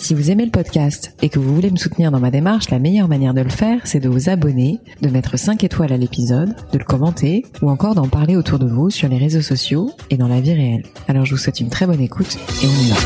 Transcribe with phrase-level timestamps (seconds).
[0.00, 2.78] Si vous aimez le podcast et que vous voulez me soutenir dans ma démarche, la
[2.78, 6.56] meilleure manière de le faire, c'est de vous abonner, de mettre 5 étoiles à l'épisode,
[6.72, 10.16] de le commenter ou encore d'en parler autour de vous sur les réseaux sociaux et
[10.16, 10.84] dans la vie réelle.
[11.06, 12.96] Alors je vous souhaite une très bonne écoute et on y va.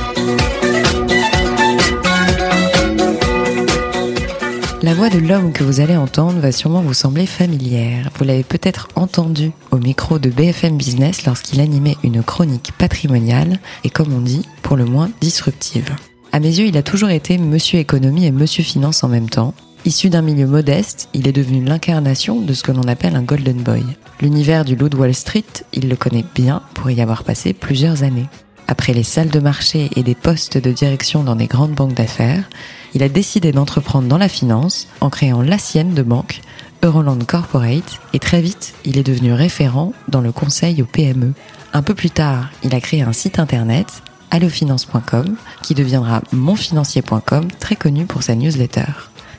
[4.83, 8.11] La voix de l'homme que vous allez entendre va sûrement vous sembler familière.
[8.17, 13.91] Vous l'avez peut-être entendu au micro de BFM Business lorsqu'il animait une chronique patrimoniale et
[13.91, 15.93] comme on dit, pour le moins disruptive.
[16.35, 19.55] À mes yeux, il a toujours été Monsieur Économie et Monsieur Finance en même temps.
[19.85, 23.59] Issu d'un milieu modeste, il est devenu l'incarnation de ce que l'on appelle un Golden
[23.59, 23.85] Boy.
[24.21, 28.03] L'univers du loup de Wall Street, il le connaît bien pour y avoir passé plusieurs
[28.03, 28.27] années.
[28.67, 32.51] Après les salles de marché et des postes de direction dans des grandes banques d'affaires,
[32.95, 36.41] il a décidé d'entreprendre dans la finance en créant la sienne de banque,
[36.83, 41.33] Euroland Corporate, et très vite, il est devenu référent dans le conseil aux PME.
[41.73, 44.03] Un peu plus tard, il a créé un site internet
[44.35, 48.87] allofinance.com, qui deviendra monfinancier.com, très connu pour sa newsletter.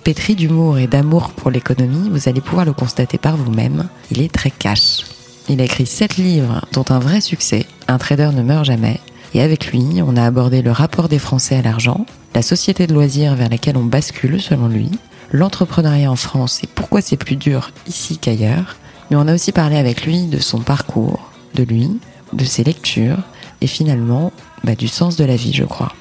[0.03, 4.31] Pétri d'humour et d'amour pour l'économie, vous allez pouvoir le constater par vous-même, il est
[4.31, 5.03] très cash.
[5.49, 8.99] Il a écrit 7 livres, dont un vrai succès, Un trader ne meurt jamais,
[9.33, 12.93] et avec lui, on a abordé le rapport des Français à l'argent, la société de
[12.93, 14.91] loisirs vers laquelle on bascule selon lui,
[15.31, 18.77] l'entrepreneuriat en France et pourquoi c'est plus dur ici qu'ailleurs,
[19.09, 21.99] mais on a aussi parlé avec lui de son parcours, de lui,
[22.33, 23.19] de ses lectures,
[23.61, 24.31] et finalement
[24.63, 25.91] bah, du sens de la vie, je crois.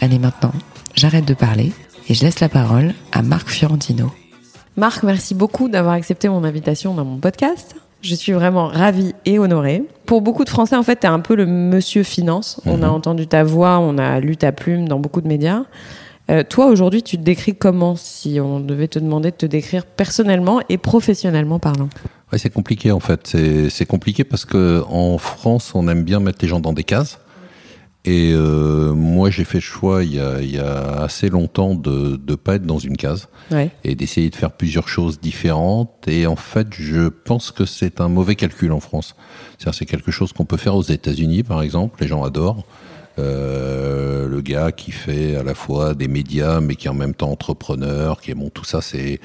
[0.00, 0.52] Allez maintenant,
[0.94, 1.72] j'arrête de parler
[2.08, 4.10] et je laisse la parole à Marc Fiorentino.
[4.76, 7.76] Marc, merci beaucoup d'avoir accepté mon invitation dans mon podcast.
[8.00, 9.82] Je suis vraiment ravie et honorée.
[10.06, 12.60] Pour beaucoup de Français, en fait, tu es un peu le monsieur finance.
[12.64, 12.94] On a mhm.
[12.94, 15.64] entendu ta voix, on a lu ta plume dans beaucoup de médias.
[16.30, 19.84] Euh, toi, aujourd'hui, tu te décris comment si on devait te demander de te décrire
[19.84, 21.88] personnellement et professionnellement parlant?
[22.30, 23.36] Ouais, c'est compliqué en fait.
[23.70, 27.18] C'est compliqué parce que en France, on aime bien mettre les gens dans des cases.
[28.04, 31.74] Et euh, moi, j'ai fait le choix il y, a, il y a assez longtemps
[31.74, 33.70] de ne pas être dans une case ouais.
[33.84, 36.06] et d'essayer de faire plusieurs choses différentes.
[36.06, 39.14] Et en fait, je pense que c'est un mauvais calcul en France.
[39.72, 42.00] C'est quelque chose qu'on peut faire aux États-Unis, par exemple.
[42.00, 42.64] Les gens adorent.
[43.18, 47.14] Euh, le gars qui fait à la fois des médias mais qui est en même
[47.14, 49.18] temps entrepreneur, qui est bon tout ça c'est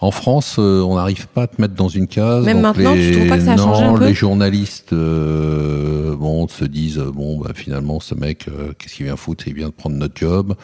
[0.00, 2.44] en France euh, on n'arrive pas à te mettre dans une case.
[2.44, 3.10] Même maintenant les...
[3.10, 6.66] tu trouves pas que ça a non, changé un peu les journalistes euh, bon se
[6.66, 8.46] disent bon bah finalement ce mec
[8.78, 9.48] qu'est-ce qu'il vient foutre?
[9.48, 10.54] Il vient de prendre notre job.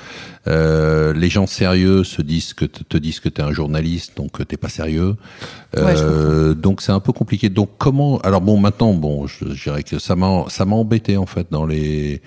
[0.47, 4.59] Euh, les gens sérieux se disent que te disent que t'es un journaliste donc t'es
[4.59, 5.17] pas sérieux.
[5.75, 5.95] Ouais,
[6.55, 7.49] donc c'est un peu compliqué.
[7.49, 11.17] Donc comment alors bon maintenant bon je, je dirais que ça m'a ça m'a embêté
[11.17, 12.21] en fait dans les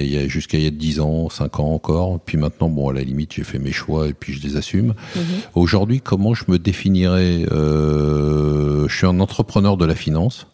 [0.00, 2.20] il y a, jusqu'à il y a 10 ans, 5 ans encore.
[2.20, 4.94] Puis maintenant, bon, à la limite, j'ai fait mes choix et puis je les assume.
[5.16, 5.22] Mhm.
[5.54, 10.46] Aujourd'hui, comment je me définirais euh, Je suis un entrepreneur de la finance.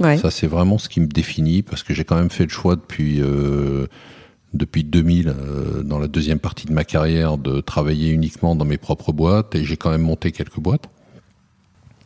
[0.00, 0.18] Ouais.
[0.18, 2.74] Ça, c'est vraiment ce qui me définit parce que j'ai quand même fait le choix
[2.74, 3.86] depuis euh,
[4.54, 8.78] depuis 2000, euh, dans la deuxième partie de ma carrière, de travailler uniquement dans mes
[8.78, 10.88] propres boîtes et j'ai quand même monté quelques boîtes.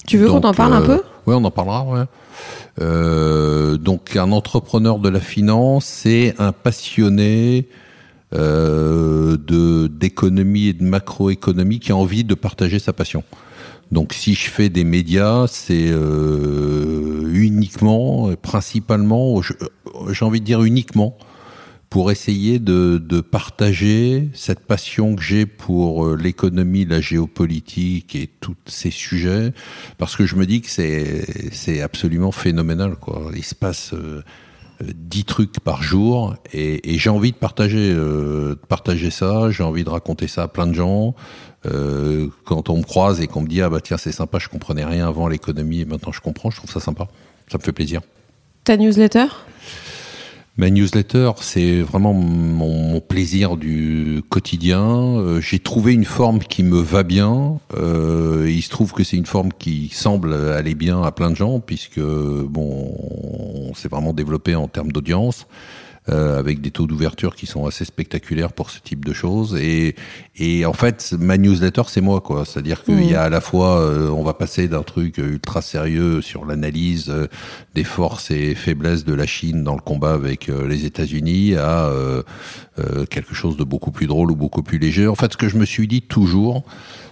[0.06, 1.02] Tu veux qu'on en parle un peu?
[1.28, 2.08] Oui, on en parlera.
[2.80, 7.68] Euh, donc un entrepreneur de la finance, c'est un passionné
[8.34, 13.24] euh, de d'économie et de macroéconomie qui a envie de partager sa passion.
[13.92, 21.18] Donc si je fais des médias, c'est euh, uniquement, principalement, j'ai envie de dire uniquement,
[21.90, 28.28] pour essayer de, de, partager cette passion que j'ai pour euh, l'économie, la géopolitique et
[28.40, 29.52] tous ces sujets,
[29.96, 33.30] parce que je me dis que c'est absolument phénoménal quoi.
[33.34, 34.22] Il se passe euh,
[34.82, 39.50] dix trucs par jour et, et j'ai envie de partager euh, de partager ça.
[39.50, 41.14] J'ai envie de raconter ça à plein de gens.
[41.66, 44.48] Euh, quand on me croise et qu'on me dit ah bah tiens c'est sympa, je
[44.48, 47.08] comprenais rien avant l'économie et maintenant je comprends, je trouve ça sympa.
[47.50, 48.00] Ça me fait plaisir.
[48.64, 49.26] Ta newsletter?
[50.58, 54.82] Ma newsletter, c'est vraiment mon, plaisir du quotidien.
[54.82, 57.60] Euh, j'ai trouvé une forme qui me va bien.
[57.76, 61.36] Euh, il se trouve que c'est une forme qui semble aller bien à plein de
[61.36, 62.92] gens, puisque bon,
[63.68, 65.46] on s'est vraiment développé en termes d'audience.
[66.10, 69.56] Euh, avec des taux d'ouverture qui sont assez spectaculaires pour ce type de choses.
[69.56, 69.94] Et,
[70.36, 72.46] et en fait, ma newsletter, c'est moi, quoi.
[72.46, 76.22] C'est-à-dire qu'il y a à la fois, euh, on va passer d'un truc ultra sérieux
[76.22, 77.26] sur l'analyse euh,
[77.74, 81.90] des forces et faiblesses de la Chine dans le combat avec les États-Unis à
[83.10, 85.06] quelque chose de beaucoup plus drôle ou beaucoup plus léger.
[85.06, 86.64] En fait, ce que je me suis dit toujours,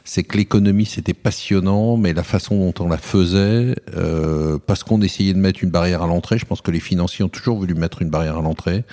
[0.06, 5.02] c'est que l'économie c'était passionnant, mais la façon dont on la faisait, euh, parce qu'on
[5.02, 7.74] essayait de mettre une barrière à l'entrée, je pense que les financiers ont toujours voulu
[7.74, 8.84] mettre une barrière à l'entrée.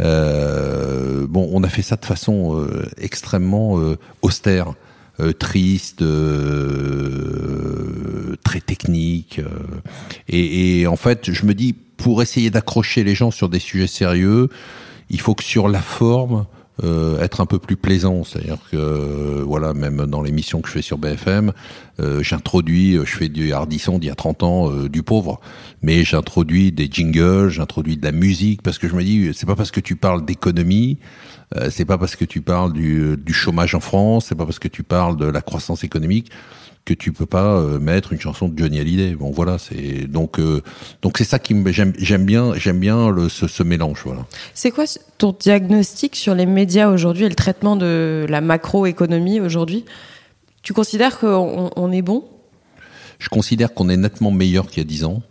[0.00, 4.72] Euh, bon, on a fait ça de façon euh, extrêmement euh, austère,
[5.20, 6.02] euh, triste,
[8.42, 9.42] très technique.
[10.28, 13.86] Et, et, en fait, je me dis, pour essayer d'accrocher les gens sur des sujets
[13.86, 14.48] sérieux,
[15.10, 16.46] il faut que sur la forme,
[16.82, 18.24] euh, être un peu plus plaisant.
[18.24, 21.52] C'est-à-dire que, voilà, même dans l'émission que je fais sur BFM,
[22.00, 25.40] euh, j'introduis, je fais du hardisson d'il y a 30 ans, euh, du pauvre,
[25.82, 29.56] mais j'introduis des jingles, j'introduis de la musique, parce que je me dis, c'est pas
[29.56, 30.98] parce que tu parles d'économie,
[31.56, 34.60] euh, c'est pas parce que tu parles du, du chômage en France, c'est pas parce
[34.60, 36.30] que tu parles de la croissance économique
[36.88, 39.14] que tu peux pas euh, mettre une chanson de Johnny Hallyday.
[39.14, 40.62] Bon voilà, c'est donc euh,
[41.02, 44.24] donc c'est ça qui me j'aime j'aime bien j'aime bien le, ce, ce mélange voilà.
[44.54, 44.84] C'est quoi
[45.18, 49.84] ton diagnostic sur les médias aujourd'hui et le traitement de la macroéconomie aujourd'hui?
[50.62, 52.24] Tu considères qu'on on est bon?
[53.18, 55.22] Je considère qu'on est nettement meilleur qu'il y a dix ans.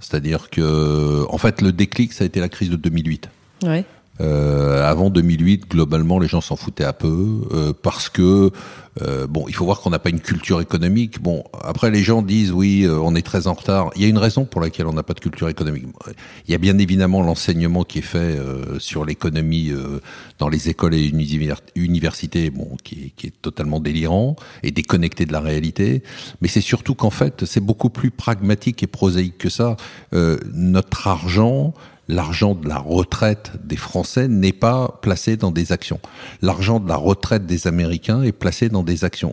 [0.00, 3.30] C'est-à-dire que en fait le déclic ça a été la crise de 2008.
[3.62, 3.86] Ouais.
[4.20, 8.50] Euh, avant 2008, globalement, les gens s'en foutaient un peu euh, parce que
[9.02, 11.20] euh, bon, il faut voir qu'on n'a pas une culture économique.
[11.20, 13.90] Bon, après les gens disent oui, euh, on est très en retard.
[13.96, 15.84] Il y a une raison pour laquelle on n'a pas de culture économique.
[16.48, 19.72] Il y a bien évidemment l'enseignement qui est fait euh, sur l'économie
[20.38, 21.12] dans les écoles et
[21.74, 26.02] universités, bon, qui est, qui est totalement délirant et déconnecté de la réalité.
[26.40, 29.76] Mais c'est surtout qu'en fait, c'est beaucoup plus pragmatique et prosaïque que ça.
[30.12, 31.74] notre argent
[32.08, 36.00] l'argent de la retraite des Français n'est pas placé dans des actions.
[36.42, 38.82] L'argent de la retraite des Américains est placé dans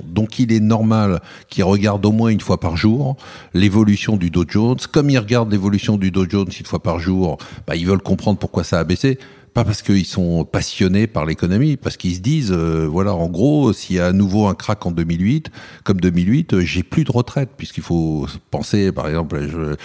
[0.05, 3.17] Donc il est normal qu'ils regardent au moins une fois par jour
[3.53, 4.77] l'évolution du Dow Jones.
[4.91, 8.39] Comme ils regardent l'évolution du Dow Jones une fois par jour, bah, ils veulent comprendre
[8.39, 9.19] pourquoi ça a baissé
[9.53, 13.71] pas parce qu'ils sont passionnés par l'économie, parce qu'ils se disent, euh, voilà, en gros,
[13.71, 15.51] s'il y a à nouveau un crack en 2008,
[15.83, 19.39] comme 2008, euh, j'ai plus de retraite, puisqu'il faut penser, par exemple,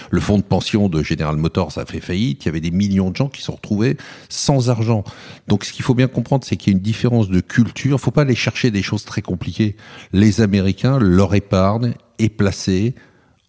[0.09, 3.11] le fonds de pension de General Motors a fait faillite, il y avait des millions
[3.11, 5.03] de gens qui se retrouvaient sans argent.
[5.47, 7.97] Donc, ce qu'il faut bien comprendre, c'est qu'il y a une différence de culture.
[7.97, 9.75] Il faut pas aller chercher des choses très compliquées.
[10.13, 12.95] Les Américains, leur épargne est placée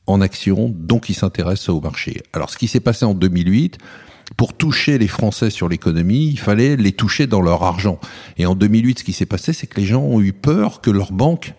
[0.07, 2.23] en action, donc ils s'intéressent au marché.
[2.35, 3.79] Alors, ce qui s'est passé en 2008,
[4.37, 7.99] pour toucher les Français sur l'économie, il fallait les toucher dans leur argent.
[8.38, 10.91] Et en 2008, ce qui s'est passé, c'est que les gens ont eu peur que
[10.91, 11.55] leur banque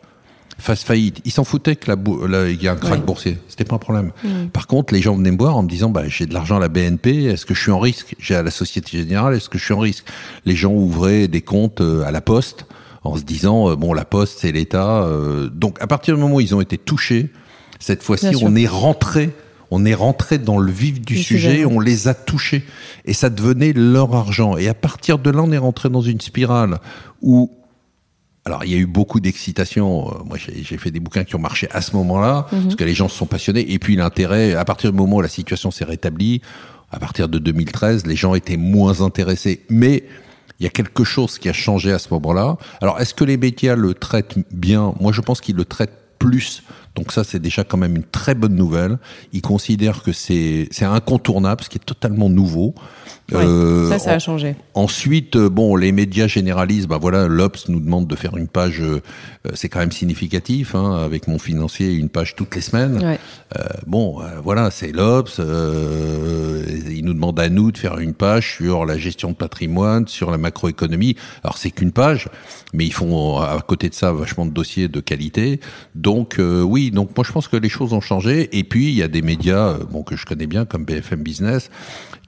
[0.62, 1.21] fasse faillite.
[1.25, 3.38] Ils s'en foutaient que la, il y a un crack boursier.
[3.47, 4.12] C'était pas un problème.
[4.53, 6.59] Par contre, les gens venaient me voir en me disant, bah, j'ai de l'argent à
[6.59, 7.25] la BNP.
[7.25, 8.15] Est-ce que je suis en risque?
[8.19, 9.35] J'ai à la Société Générale.
[9.35, 10.06] Est-ce que je suis en risque?
[10.45, 12.65] Les gens ouvraient des comptes euh, à la Poste
[13.03, 15.03] en se disant, euh, bon, la Poste, c'est l'État.
[15.03, 15.50] Euh.
[15.50, 17.31] Donc, à partir du moment où ils ont été touchés,
[17.79, 19.31] cette fois-ci, on est rentré
[19.71, 22.63] on est rentré dans le vif du, sujet, on les a touchés
[23.06, 24.57] et ça devenait leur argent.
[24.57, 26.79] Et à partir de là, on est rentré dans une spirale
[27.21, 27.51] où
[28.44, 30.09] alors, il y a eu beaucoup d'excitation.
[30.09, 32.63] Euh, moi, j'ai fait des bouquins qui ont marché à ce moment-là, mhm.
[32.63, 33.71] parce que les gens se sont passionnés.
[33.71, 36.41] Et puis, l'intérêt, à partir du moment où la situation s'est rétablie,
[36.89, 39.62] à partir de 2013, les gens étaient moins intéressés.
[39.69, 40.06] Mais
[40.59, 42.57] il y a quelque chose qui a changé à ce moment-là.
[42.81, 44.95] Alors, est-ce que les médias le traitent bien?
[45.00, 46.63] Moi, je pense qu'ils le traitent plus
[46.95, 48.97] donc ça, c'est déjà quand même une très bonne nouvelle.
[49.31, 52.75] Ils considèrent que c'est incontournable, ce qui est totalement nouveau.
[53.33, 54.55] euh, ça, ça a changé.
[54.73, 56.88] ensuite, euh, bon, les médias généralisent.
[56.88, 58.81] Bah voilà, l'Obs nous demande de faire une page.
[58.81, 59.01] Euh,
[59.53, 62.98] c'est quand même significatif, hein, avec mon financier, une page toutes les semaines.
[62.98, 63.19] Ouais.
[63.57, 65.39] Euh, bon, voilà, c'est l'Obs.
[65.39, 70.29] ils nous demandent à nous de faire une page sur la gestion de patrimoine, sur
[70.29, 71.15] la macroéconomie.
[71.43, 72.27] Alors c'est qu'une page,
[72.74, 75.60] mais ils font à côté de ça vachement de dossiers de qualité.
[75.95, 78.57] Donc oui donc moi je pense que les choses ont changé.
[78.57, 81.21] Et puis il y a des médias, euh, bon que je connais bien comme BFM
[81.21, 81.69] Business,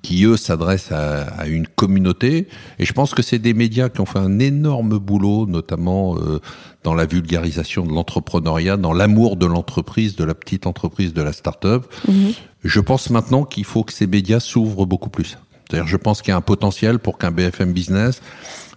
[0.04, 2.48] qui eux s'adressent à, une communauté.
[2.78, 6.40] Et je pense que c'est des médias qui ont fait un énorme boulot, notamment euh,
[6.84, 11.34] dans la vulgarisation de l'entrepreneuriat, dans l'amour de l'entreprise, de la petite entreprise, de la
[11.34, 11.86] start-up.
[12.08, 12.34] Mm-hmm.
[12.66, 15.38] Je pense maintenant qu'il faut que ces médias s'ouvrent beaucoup plus.
[15.68, 18.22] C'est-à-dire, je pense qu'il y a un potentiel pour qu'un BFM Business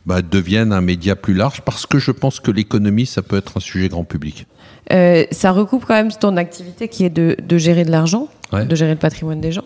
[0.06, 3.56] bah, devienne un média plus large, parce que je pense que l'économie, ça peut être
[3.56, 4.47] un sujet grand public.
[4.93, 8.75] Euh, ça recoupe quand même ton activité qui est de, de gérer de l'argent, de
[8.75, 9.64] gérer le patrimoine des gens.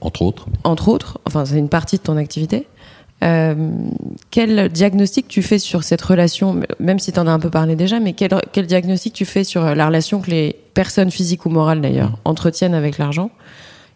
[0.00, 0.46] Entre autres.
[0.64, 2.68] Entre autres, enfin c'est une partie de ton activité.
[3.24, 3.54] Euh,
[4.30, 7.76] quel diagnostic tu fais sur cette relation, même si tu en as un peu parlé
[7.76, 11.48] déjà, mais quel, quel, diagnostic tu fais sur la relation que les personnes physiques ou
[11.48, 12.16] morales d'ailleurs mmh.
[12.24, 13.30] entretiennent avec l'argent?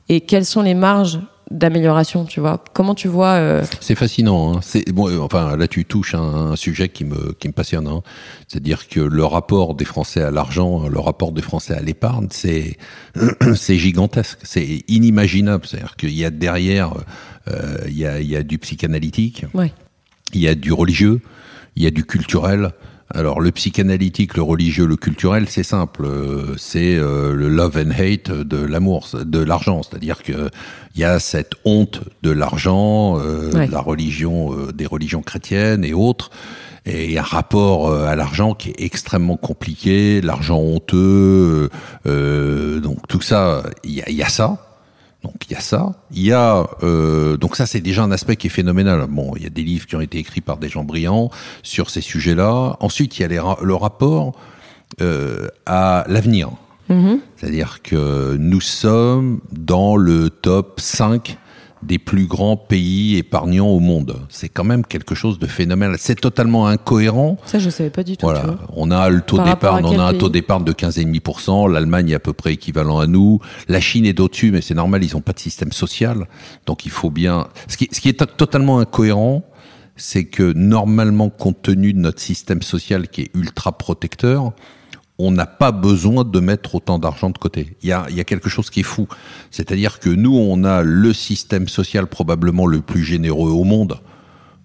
[0.08, 1.18] Et quelles sont les marges
[1.50, 2.62] d'amélioration, tu vois.
[2.73, 3.65] Comment tu vois euh...
[3.81, 4.57] C'est fascinant.
[4.57, 4.61] Hein.
[4.62, 5.09] C'est bon.
[5.09, 7.87] Euh, enfin, là, tu touches un, un, sujet qui me qui me passionne.
[7.87, 8.03] Hein.
[8.49, 12.76] C'est-à-dire que le rapport des Français à l'argent, le rapport des Français à l'épargne, c'est
[13.55, 14.38] c'est gigantesque.
[14.43, 15.67] C'est inimaginable.
[15.67, 16.95] C'est-à-dire qu'il y a derrière,
[17.49, 19.73] euh, il y a il y a du psychanalytique, ouais.
[20.33, 21.21] il y a du religieux,
[21.76, 22.73] il y a du culturel.
[23.14, 27.90] Alors le psychanalytique, le religieux, le culturel, c'est simple, euh, c'est euh, le love and
[27.90, 30.50] hate de l'amour, de l'argent, c'est-à-dire que
[30.94, 35.94] il y a cette honte de l'argent, euh, de la religion, des religions chrétiennes et
[35.94, 36.30] autres,
[36.84, 41.68] et un rapport à l'argent qui est extrêmement compliqué, l'argent honteux,
[42.04, 44.65] donc tout ça, il y y a ça.
[45.26, 45.92] Donc il y a ça.
[46.12, 49.06] Il y a euh, donc ça c'est déjà un aspect qui est phénoménal.
[49.09, 51.30] Bon, il y a des livres qui ont été écrits par des gens brillants
[51.64, 52.76] sur ces sujets-là.
[52.78, 54.38] Ensuite, il y a les, le rapport
[55.00, 56.50] euh, à l'avenir.
[56.88, 57.18] Mm-hmm.
[57.37, 61.37] C'est-à-dire que nous sommes dans le top 5
[61.87, 64.16] des plus grands pays épargnants au monde.
[64.28, 65.97] C'est quand même quelque chose de phénoménal.
[65.99, 67.38] C'est totalement incohérent.
[67.47, 68.26] Ça, je savais pas du tout.
[68.26, 68.57] Voilà.
[68.75, 71.71] On a le taux d'épargne, on a un taux d'épargne de 15,5%.
[71.71, 73.40] L'Allemagne est à peu près équivalent à nous.
[73.69, 76.26] La Chine est au-dessus, mais c'est normal, ils n'ont pas de système social.
[76.66, 77.47] Donc il faut bien.
[77.69, 79.45] Ce qui, ce qui est totalement incohérent,
[79.97, 84.52] c'est que normalement, compte tenu de notre système social qui est ultra protecteur,
[85.18, 87.76] on n'a pas besoin de mettre autant d'argent de côté.
[87.82, 89.08] Il y a, y a quelque chose qui est fou.
[89.50, 93.99] C'est-à-dire que nous, on a le système social probablement le plus généreux au monde.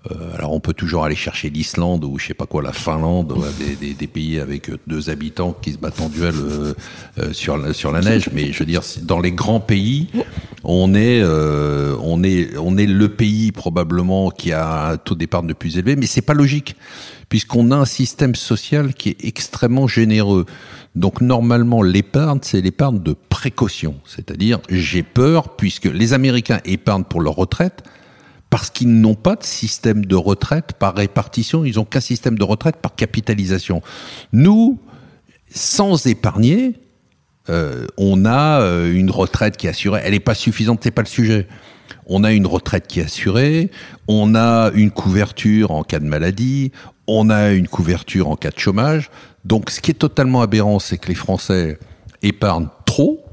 [0.09, 3.35] Euh, alors on peut toujours aller chercher l'Islande ou je sais pas quoi, la Finlande,
[3.59, 6.73] des, des, des, pays avec deux habitants qui se battent en duel euh,
[7.19, 8.29] euh, sur, la, sur la neige.
[8.33, 10.07] Mais je veux dire, dans les grands pays,
[10.63, 15.47] on est, euh, on est, on est le pays probablement qui a un taux d'épargne
[15.47, 16.75] le plus élevé, mais c'est pas logique
[17.29, 20.45] puisqu'on a un système social qui est extrêmement généreux.
[20.95, 27.21] Donc normalement, l'épargne, c'est l'épargne de précaution, c'est-à-dire j'ai peur puisque les Américains épargnent pour
[27.21, 27.83] leur retraite
[28.51, 32.43] parce qu'ils n'ont pas de système de retraite par répartition, ils n'ont qu'un système de
[32.43, 33.81] retraite par capitalisation.
[34.31, 34.77] Nous,
[35.49, 36.75] sans épargner,
[37.49, 40.01] euh, on a euh, une retraite qui est assurée.
[40.03, 41.47] Elle n'est pas suffisante, c'est pas le sujet
[42.05, 43.71] on a une retraite qui est assurée,
[44.07, 46.71] on a une couverture en cas de maladie,
[47.07, 49.09] on a une couverture en cas de chômage.
[49.45, 51.79] Donc ce qui est totalement aberrant, c'est que les Français
[52.21, 53.23] épargnent trop.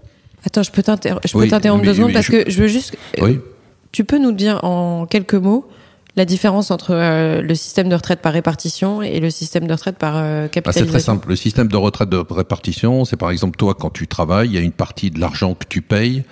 [0.45, 2.97] Attends, je peux t'interrompre deux secondes parce que je veux juste...
[3.21, 3.41] Oui.
[3.93, 5.69] Tu peux nous dire en quelques mots
[6.17, 9.99] la différence entre euh, le système de retraite par répartition et le système de retraite
[9.99, 10.15] par
[10.51, 11.29] capitalisation euh, C'est très simple.
[11.29, 14.59] Le système de retraite de répartition, c'est par exemple toi quand tu travailles, il y
[14.59, 16.25] a une partie de l'argent que tu payes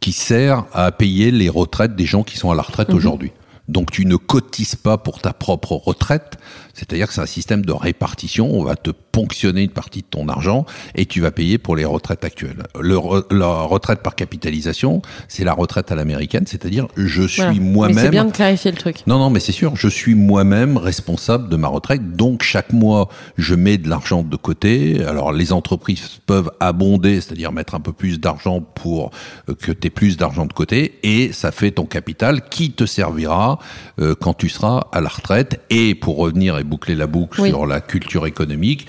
[0.00, 2.96] qui sert à payer les retraites des gens qui sont à la retraite mhm.
[2.96, 3.32] aujourd'hui.
[3.68, 6.38] Donc tu ne cotises pas pour ta propre retraite,
[6.72, 10.28] c'est-à-dire que c'est un système de répartition, on va te ponctionner une partie de ton
[10.28, 12.64] argent et tu vas payer pour les retraites actuelles.
[12.78, 12.98] Le
[13.30, 17.96] la retraite par capitalisation, c'est la retraite à l'américaine, c'est-à-dire je suis moi-même.
[17.96, 19.06] C'est bien de clarifier le truc.
[19.06, 23.08] Non, non, mais c'est sûr, je suis moi-même responsable de ma retraite, donc chaque mois
[23.38, 25.02] je mets de l'argent de côté.
[25.02, 29.12] Alors les entreprises peuvent abonder, c'est-à-dire mettre un peu plus d'argent pour
[29.48, 32.84] euh, que tu aies plus d'argent de côté, et ça fait ton capital qui te
[32.84, 33.58] servira
[33.98, 35.62] euh, quand tu seras à la retraite.
[35.70, 38.86] Et pour revenir et boucler la boucle sur la culture économique,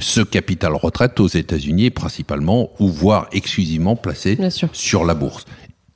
[0.00, 4.38] ce capital retraite aux États-Unis est principalement ou voire exclusivement placé
[4.72, 5.44] sur la bourse.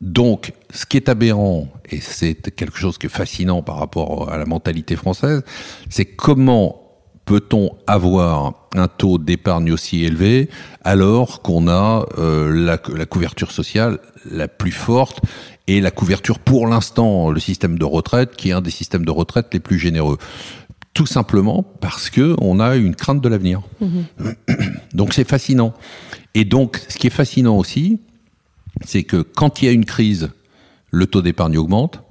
[0.00, 4.36] Donc, ce qui est aberrant, et c'est quelque chose qui est fascinant par rapport à
[4.36, 5.44] la mentalité française,
[5.88, 6.82] c'est comment
[7.24, 10.48] peut-on avoir un taux d'épargne aussi élevé
[10.82, 15.20] alors qu'on a euh, la, la, couverture sociale la plus forte
[15.68, 19.10] et la couverture pour l'instant, le système de retraite, qui est un des systèmes de
[19.10, 20.18] retraite les plus généreux
[20.94, 23.62] tout simplement parce que on a une crainte de l'avenir.
[23.80, 24.04] Mhm.
[24.94, 25.72] Donc c'est fascinant.
[26.34, 28.00] Et donc, ce qui est fascinant aussi,
[28.84, 30.30] c'est que quand il y a une crise,
[30.92, 32.02] le taux d'épargne augmente.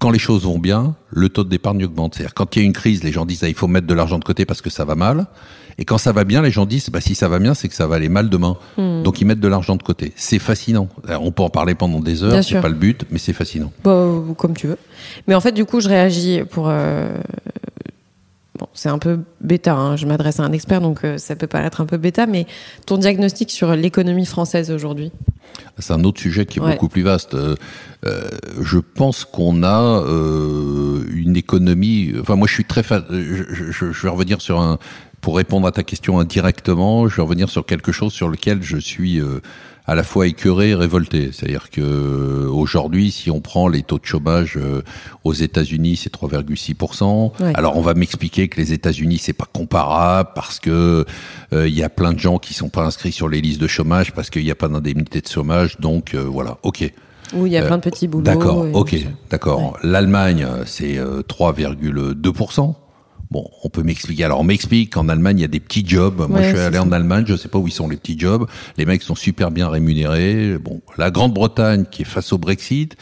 [0.00, 2.14] Quand les choses vont bien, le taux d'épargne augmente.
[2.14, 3.94] C'est-à-dire quand il y a une crise, les gens disent ah, il faut mettre de
[3.94, 5.26] l'argent de côté parce que ça va mal.
[5.78, 7.74] Et quand ça va bien, les gens disent bah, si ça va bien, c'est que
[7.74, 8.56] ça va aller mal demain.
[8.76, 9.02] Hmm.
[9.02, 10.12] Donc ils mettent de l'argent de côté.
[10.16, 10.88] C'est fascinant.
[11.08, 13.72] on peut en parler pendant des heures, c'est pas le but, mais c'est fascinant.
[13.84, 14.78] Bah, comme tu veux.
[15.28, 17.16] Mais en fait, du coup, je réagis pour euh,
[18.72, 19.96] c'est un peu bêta, hein.
[19.96, 22.46] je m'adresse à un expert, donc euh, ça peut paraître un peu bêta, mais
[22.86, 25.12] ton diagnostic sur l'économie française aujourd'hui?
[25.78, 27.34] C'est un autre sujet qui est beaucoup plus vaste.
[27.34, 27.56] Euh,
[28.06, 28.28] euh,
[28.60, 30.02] je pense qu'on a
[31.12, 32.12] une économie.
[32.20, 32.82] Enfin, moi, je suis très.
[32.82, 34.78] je, vais revenir sur un.
[35.20, 38.76] Pour répondre à ta question indirectement, je vais revenir sur quelque chose sur lequel je
[38.76, 39.20] suis
[39.86, 41.30] à la fois écœuré et révolté.
[41.32, 44.82] C'est-à-dire que euh, aujourd'hui, si on prend les taux de chômage euh,
[45.24, 47.32] aux États-Unis, c'est 3,6%.
[47.54, 51.04] Alors on va m'expliquer que les États-Unis c'est pas comparable parce que
[51.52, 53.66] euh, il y a plein de gens qui sont pas inscrits sur les listes de
[53.66, 55.78] chômage parce qu'il n'y a pas d'indemnité de chômage.
[55.80, 56.92] Donc voilà, ok.
[57.34, 58.24] Oui, il y a plein de petits boulots.
[58.24, 58.94] D'accord, ok,
[59.30, 59.78] d'accord.
[59.82, 62.74] L'Allemagne, c'est 3,2%.
[63.32, 64.24] Bon, on peut m'expliquer.
[64.24, 66.26] Alors, on m'explique qu'en Allemagne, il y a des petits jobs.
[66.28, 68.46] Moi, je suis allé en Allemagne, je sais pas où ils sont les petits jobs.
[68.76, 70.58] Les mecs sont super bien rémunérés.
[70.58, 72.94] Bon, la Grande-Bretagne, qui est face au Brexit,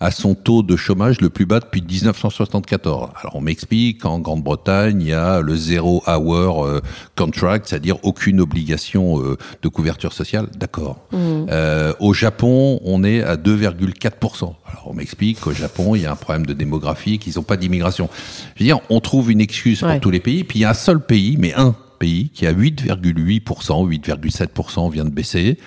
[0.00, 3.10] à son taux de chômage le plus bas depuis 1974.
[3.20, 6.80] Alors on m'explique qu'en Grande-Bretagne, il y a le zero hour euh,
[7.16, 10.48] contract, c'est-à-dire aucune obligation euh, de couverture sociale.
[10.56, 10.98] D'accord.
[11.12, 11.46] Mmh.
[11.50, 14.42] Euh, au Japon, on est à 2,4%.
[14.42, 17.56] Alors on m'explique qu'au Japon, il y a un problème de démographie, qu'ils n'ont pas
[17.56, 18.08] d'immigration.
[18.54, 20.70] Je veux dire, on trouve une excuse pour tous les pays, puis il y a
[20.70, 25.58] un seul pays, mais un pays qui a 8,8%, 8,7% vient de baisser.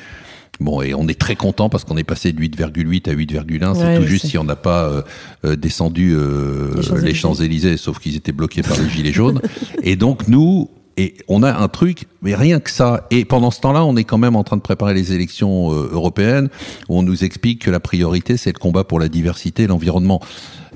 [0.61, 3.75] Bon, et on est très content parce qu'on est passé de 8,8 à 8,1.
[3.75, 5.01] C'est tout juste si on n'a pas euh,
[5.43, 6.69] euh, descendu euh,
[7.01, 9.41] les Champs-Élysées, sauf qu'ils étaient bloqués par les Gilets jaunes.
[9.83, 13.07] et donc, nous, et on a un truc, mais rien que ça.
[13.09, 16.49] Et pendant ce temps-là, on est quand même en train de préparer les élections européennes
[16.89, 20.21] où on nous explique que la priorité, c'est le combat pour la diversité et l'environnement.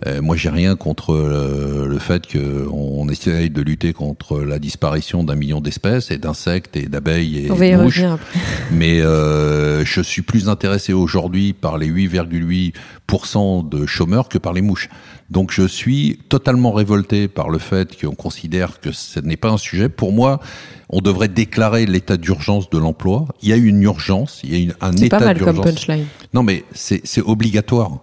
[0.06, 5.24] Euh, moi, j'ai rien contre euh, le fait qu'on essaye de lutter contre la disparition
[5.24, 8.02] d'un million d'espèces et d'insectes et d'abeilles et de mouches.
[8.72, 14.62] Mais euh, je suis plus intéressé aujourd'hui par les 8,8% de chômeurs que par les
[14.62, 14.90] mouches.
[15.30, 19.58] Donc je suis totalement révolté par le fait qu'on considère que ce n'est pas un
[19.58, 19.88] sujet.
[19.88, 20.42] Pour moi,
[20.90, 23.25] on devrait déclarer l'état d'urgence de l'emploi.
[23.42, 25.00] Il y a une urgence, il y a une, un état d'urgence.
[25.00, 26.06] C'est pas mal comme punchline.
[26.34, 28.02] Non, mais c'est obligatoire.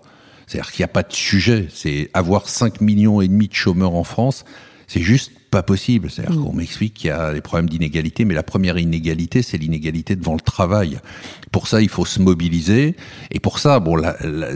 [0.53, 1.67] C'est-à-dire qu'il n'y a pas de sujet.
[1.73, 4.45] C'est avoir 5 millions et demi de chômeurs en France,
[4.87, 6.11] c'est juste pas possible.
[6.11, 6.45] C'est-à-dire mm.
[6.45, 10.35] qu'on m'explique qu'il y a des problèmes d'inégalité, mais la première inégalité, c'est l'inégalité devant
[10.35, 10.99] le travail.
[11.53, 12.97] Pour ça, il faut se mobiliser.
[13.31, 13.99] Et pour ça, bon,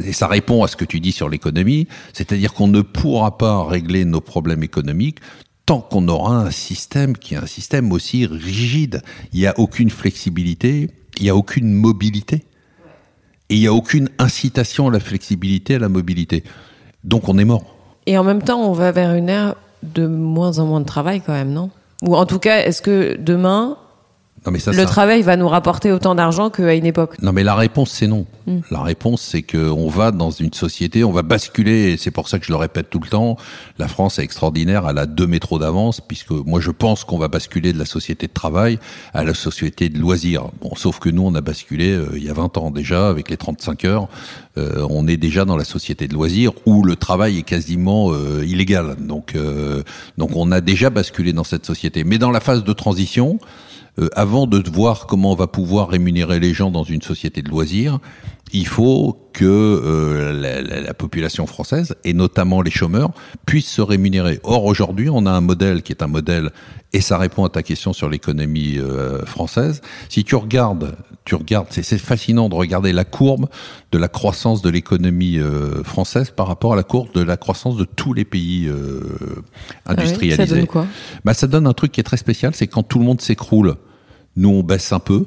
[0.05, 3.65] et ça répond à ce que tu dis sur l'économie, c'est-à-dire qu'on ne pourra pas
[3.65, 5.21] régler nos problèmes économiques
[5.65, 9.03] tant qu'on aura un système qui est un système aussi rigide.
[9.33, 12.45] Il n'y a aucune flexibilité, il n'y a aucune mobilité.
[13.49, 16.43] Et il n'y a aucune incitation à la flexibilité, à la mobilité.
[17.05, 17.76] Donc on est mort.
[18.07, 21.21] Et en même temps, on va vers une ère de moins en moins de travail
[21.25, 21.71] quand même, non?
[22.03, 23.76] Ou en tout cas, est-ce que demain,
[24.47, 27.21] le travail va nous rapporter autant d'argent qu'à une époque.
[27.23, 28.26] Non, mais la réponse, c'est non.
[28.47, 28.61] Hmm.
[28.71, 32.38] La réponse, c'est qu'on va dans une société, on va basculer, et c'est pour ça
[32.38, 33.37] que je le répète tout le temps,
[33.79, 37.29] la France est extraordinaire, elle a deux métros d'avance, puisque moi je pense qu'on va
[37.29, 38.79] basculer de la société de travail
[39.15, 40.45] à la société de loisirs.
[40.61, 43.31] Bon, sauf que nous, on a basculé euh, il y a 20 ans déjà, avec
[43.31, 44.09] les 35 heures,
[44.59, 48.44] euh, on est déjà dans la société de loisirs, où le travail est quasiment euh,
[48.47, 48.97] illégal.
[49.01, 49.37] Donc,
[50.18, 52.05] donc on a déjà basculé dans cette société.
[52.05, 53.38] Mais dans la phase de transition,
[53.98, 57.48] euh, avant de voir comment on va pouvoir rémunérer les gens dans une société de
[57.48, 57.98] loisirs,
[58.52, 63.11] il faut que euh, la, la, la, population française, et notamment les chômeurs,
[63.44, 64.40] puissent se rémunérer.
[64.44, 66.50] Or, aujourd'hui, on a un modèle qui est un modèle,
[66.92, 69.82] et ça répond à ta question sur l'économie euh, française.
[70.09, 73.48] Si tu regardes, tu regardes, c'est fascinant de regarder la courbe
[73.90, 77.76] de la croissance de l'économie euh, française par rapport à la courbe de la croissance
[77.76, 78.70] de tous les pays
[79.87, 80.42] industrialisés.
[80.42, 80.87] Ah ça donne quoi?
[81.24, 83.74] Bah, Ça donne un truc qui est très spécial, c'est quand tout le monde s'écroule,
[84.37, 85.27] nous on baisse un peu,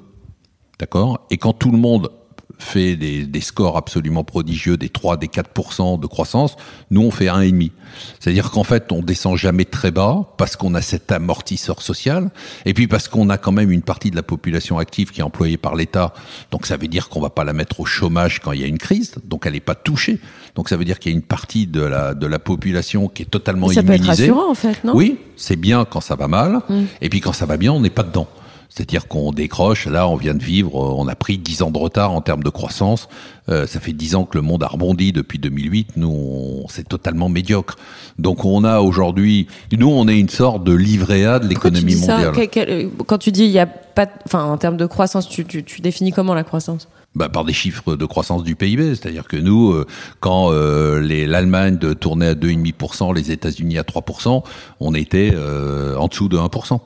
[0.80, 1.26] d'accord?
[1.30, 2.12] Et quand tout le monde
[2.60, 6.58] fait des, des, scores absolument prodigieux, des 3, des 4% de croissance,
[6.91, 7.72] nous on fait 1,5.
[8.19, 12.30] C'est-à-dire qu'en fait on descend jamais très bas parce qu'on a cet amortisseur social
[12.65, 15.24] et puis parce qu'on a quand même une partie de la population active qui est
[15.24, 16.13] employée par l'État.
[16.52, 18.67] Donc ça veut dire qu'on va pas la mettre au chômage quand il y a
[18.67, 20.19] une crise, donc elle n'est pas touchée.
[20.56, 23.24] Donc ça veut dire qu'il y a une partie de la de la population qui
[23.24, 23.98] est totalement ça immunisée.
[23.98, 24.93] Ça peut être rassurant en fait, non?
[24.95, 26.84] Oui, c'est bien quand ça va mal mm.
[27.02, 28.28] et puis quand ça va bien, on n'est pas dedans.
[28.69, 32.12] C'est-à-dire qu'on décroche, là on vient de vivre, on a pris 10 ans de retard
[32.12, 33.10] en termes de croissance,
[33.49, 37.29] euh, ça fait 10 ans que le monde a rebondi depuis 2008, nous c'est totalement
[37.29, 37.77] médiocre.
[38.19, 42.34] Donc on a aujourd'hui, nous on est une sorte de livret A de l'économie mondiale.
[42.58, 45.63] Euh, quand tu dis il y a pas, enfin en termes de croissance, tu, tu,
[45.63, 46.88] tu définis comment la croissance?
[47.15, 49.88] Bah, par des chiffres de croissance du PIB, c'est-à-dire que nous, euh,
[50.19, 54.43] quand euh, l'Allemagne tournait à 2,5%, les États-Unis à 3%,
[54.79, 56.79] on était euh, en dessous de 1%.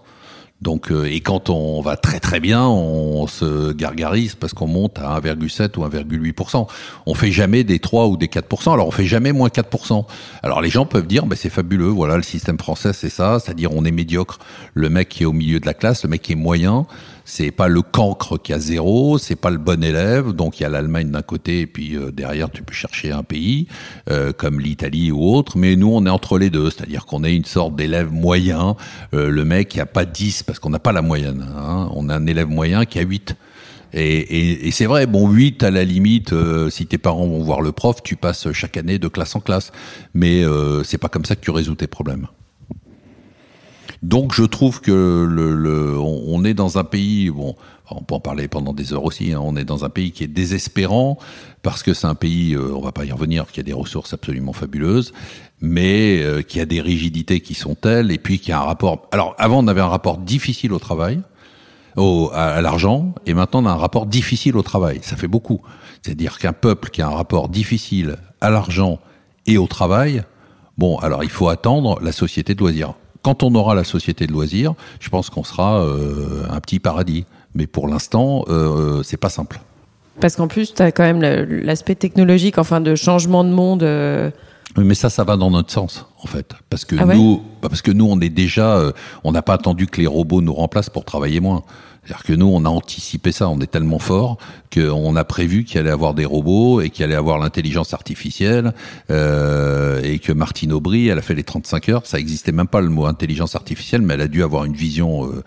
[0.63, 4.97] Donc, euh, et quand on va très très bien, on se gargarise parce qu'on monte
[4.97, 6.67] à 1,7 ou 1,8%.
[7.05, 8.73] On fait jamais des 3 ou des 4%.
[8.73, 10.05] Alors, on fait jamais moins 4%.
[10.41, 11.89] Alors, les gens peuvent dire, ben, c'est fabuleux.
[11.89, 13.39] Voilà, le système français, c'est ça.
[13.39, 14.39] C'est-à-dire, on est médiocre.
[14.73, 16.85] Le mec qui est au milieu de la classe, le mec qui est moyen,
[17.25, 20.31] c'est pas le cancre qui a zéro, c'est pas le bon élève.
[20.31, 23.23] Donc il y a l'Allemagne d'un côté et puis euh, derrière tu peux chercher un
[23.23, 23.67] pays
[24.09, 25.57] euh, comme l'Italie ou autre.
[25.57, 28.75] Mais nous on est entre les deux, c'est-à-dire qu'on est une sorte d'élève moyen.
[29.13, 31.45] Euh, le mec qui a pas 10 parce qu'on n'a pas la moyenne.
[31.57, 31.89] Hein.
[31.93, 33.35] On a un élève moyen qui a 8.
[33.95, 36.33] Et, et, et c'est vrai, bon, 8 à la limite,
[36.71, 39.71] si tes parents vont voir le prof, tu passes chaque année de classe en classe.
[40.15, 42.27] Mais euh, c'est pas comme ça que tu résous tes problèmes.
[44.03, 47.55] Donc je trouve que le, on, est dans un pays, bon,
[47.89, 50.25] on peut en parler pendant des heures aussi, hein, on est dans un pays qui
[50.25, 51.17] est désespérant
[51.61, 54.13] parce que c'est un pays, euh, on va pas y revenir, qui a des ressources
[54.13, 55.13] absolument fabuleuses,
[55.61, 59.07] mais euh, qui a des rigidités qui sont telles, et puis qui a un rapport.
[59.13, 61.21] Alors avant on avait un rapport difficile au travail.
[61.95, 64.99] au, à, l'argent, et maintenant on a un rapport difficile au travail.
[65.01, 65.61] Ça fait beaucoup.
[66.01, 68.99] C'est-à-dire qu'un peuple qui a un rapport difficile à l'argent
[69.45, 70.23] et au travail,
[70.77, 72.95] bon, alors il faut attendre la société de loisirs.
[73.23, 77.25] Quand on aura la société de loisirs, je pense qu'on sera euh, un petit paradis.
[77.55, 79.59] Mais pour l'instant, euh, c'est pas simple.
[80.19, 83.83] Parce qu'en plus, tu as quand même l'aspect technologique, enfin de changement de monde.
[83.83, 84.29] Euh.
[84.77, 87.81] Mais ça, ça va dans notre sens, en fait, parce que ah nous, bah, parce
[87.81, 88.91] que nous, on est déjà, euh,
[89.23, 91.63] on n'a pas attendu que les robots nous remplacent pour travailler moins.
[92.03, 94.37] C'est-à-dire que nous, on a anticipé ça, on est tellement fort
[94.73, 98.73] qu'on a prévu qu'il allait avoir des robots et qu'il allait avoir l'intelligence artificielle
[99.11, 102.05] euh, et que Martine Aubry, elle a fait les 35 heures.
[102.05, 105.27] Ça existait même pas le mot intelligence artificielle, mais elle a dû avoir une vision
[105.27, 105.43] euh,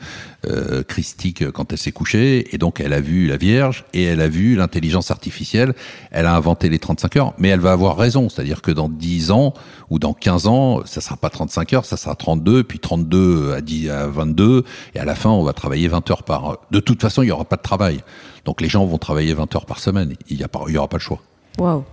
[0.47, 4.21] euh, christique quand elle s'est couchée et donc elle a vu la Vierge et elle
[4.21, 5.75] a vu l'intelligence artificielle.
[6.11, 8.29] Elle a inventé les 35 heures, mais elle va avoir raison.
[8.29, 9.55] C'est-à-dire que dans 10 ans
[9.91, 13.61] ou dans 15 ans, ça sera pas 35 heures, ça sera 32, puis 32 à
[13.61, 17.01] 10 à 22 et à la fin, on va travailler 20 heures par de toute
[17.01, 18.01] façon, il n'y aura pas de travail.
[18.45, 20.15] Donc les gens vont travailler 20 heures par semaine.
[20.29, 21.21] Il n'y aura pas le choix.
[21.59, 21.85] Waouh.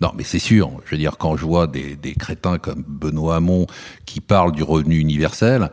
[0.00, 0.70] Non, mais c'est sûr.
[0.86, 3.66] Je veux dire, quand je vois des, crétins comme Benoît Hamon
[4.06, 5.70] qui parlent du revenu universel,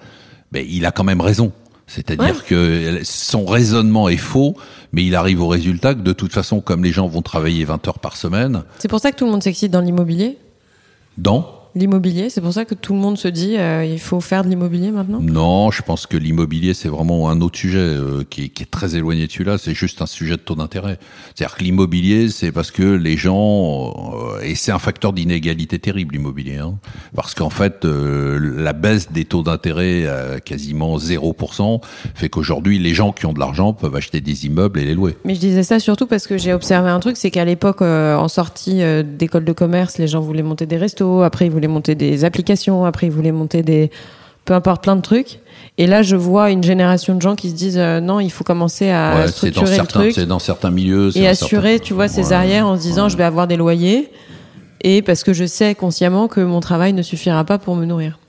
[0.52, 1.54] ben, il a quand même raison.
[1.90, 4.58] C'est-à-dire que son raisonnement est faux,
[4.92, 7.88] mais il arrive au résultat que de toute façon, comme les gens vont travailler 20
[7.88, 8.64] heures par semaine.
[8.80, 10.38] C'est pour ça que tout le monde s'excite dans l'immobilier?
[11.18, 14.44] Dans L'immobilier, c'est pour ça que tout le monde se dit euh, il faut faire
[14.44, 15.20] de l'immobilier maintenant?
[15.22, 18.96] Non, je pense que l'immobilier, c'est vraiment un autre sujet euh, qui, qui, est très
[18.96, 19.60] éloigné de celui-là.
[19.60, 20.98] C'est juste un sujet de taux d'intérêt.
[21.36, 23.94] C'est-à-dire que l'immobilier, c'est parce que les gens...
[24.12, 26.58] Euh, et c'est un facteur d'inégalité terrible, l'immobilier.
[26.58, 26.80] Hein,
[27.16, 31.82] parce qu'en fait, la baisse des taux d'intérêt à quasiment 0%
[32.16, 35.16] fait qu'aujourd'hui, les gens qui ont de l'argent peuvent acheter des immeubles et les louer.
[35.26, 38.28] Mais je disais ça surtout parce que j'ai observé un truc, c'est qu'à l'époque, en
[38.28, 42.26] sortie d'école de commerce, les gens voulaient monter des restos, après ils voulaient monter des
[42.26, 43.92] applications, après ils voulaient monter des,
[44.46, 45.40] peu importe, plein de trucs.
[45.78, 48.44] Et là, je vois une génération de gens qui se disent euh, non, il faut
[48.44, 50.14] commencer à structurer le truc.
[50.14, 51.16] C'est dans certains milieux.
[51.16, 54.10] Et assurer, tu vois, ses arrières en se disant je vais avoir des loyers.
[54.82, 58.20] Et parce que je sais consciemment que mon travail ne suffira pas pour me nourrir.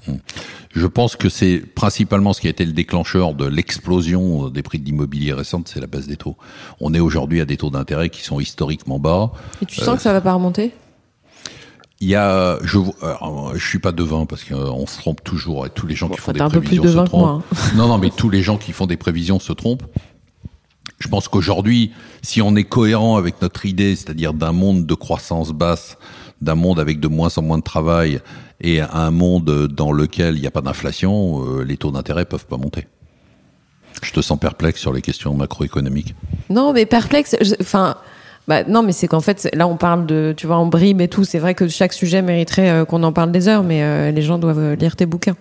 [0.74, 4.78] Je pense que c'est principalement ce qui a été le déclencheur de l'explosion des prix
[4.78, 6.36] de l'immobilier récente, c'est la baisse des taux.
[6.80, 9.30] On est aujourd'hui à des taux d'intérêt qui sont historiquement bas.
[9.62, 10.72] Et tu sens que ça va pas remonter?
[12.00, 12.78] Il y a, je,
[13.54, 16.32] je suis pas devin parce qu'on se trompe toujours et tous les gens qui font
[16.32, 17.42] des prévisions se trompent.
[17.52, 17.56] Hein.
[17.74, 19.82] non, non, mais tous les gens qui font des prévisions se trompent.
[21.00, 25.50] Je pense qu'aujourd'hui, si on est cohérent avec notre idée, c'est-à-dire d'un monde de croissance
[25.52, 25.96] basse,
[26.40, 28.20] d'un monde avec de moins en moins de travail
[28.60, 32.46] et un monde dans lequel il n'y a pas d'inflation, euh, les taux d'intérêt peuvent
[32.46, 32.86] pas monter.
[34.02, 36.14] Je te sens perplexe sur les questions macroéconomiques.
[36.48, 37.96] Non, mais perplexe, enfin.
[38.48, 41.08] Bah, non, mais c'est qu'en fait, là, on parle de, tu vois, en bribes et
[41.08, 41.24] tout.
[41.24, 44.22] C'est vrai que chaque sujet mériterait euh, qu'on en parle des heures, mais euh, les
[44.22, 45.36] gens doivent lire tes bouquins.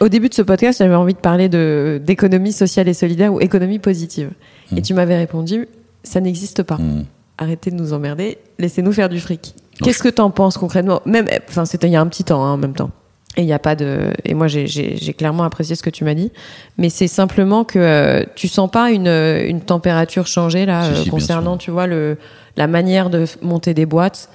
[0.00, 3.40] Au début de ce podcast, j'avais envie de parler de d'économie sociale et solidaire ou
[3.40, 4.30] économie positive.
[4.72, 4.82] Et mmh.
[4.82, 5.68] tu m'avais répondu,
[6.02, 6.76] ça n'existe pas.
[6.76, 7.04] Mmh.
[7.38, 9.54] Arrêtez de nous emmerder, laissez-nous faire du fric.
[9.82, 11.00] Qu'est-ce que tu en penses concrètement?
[11.06, 12.90] Même, enfin, c'était il y a un petit temps, hein, en même temps.
[13.38, 14.12] Et il n'y a pas de.
[14.24, 16.32] Et moi, j'ai clairement apprécié ce que tu m'as dit.
[16.76, 21.70] Mais c'est simplement que euh, tu sens pas une, une température changer là concernant, tu
[21.70, 22.18] vois, le
[22.58, 24.28] la manière de monter des boîtes.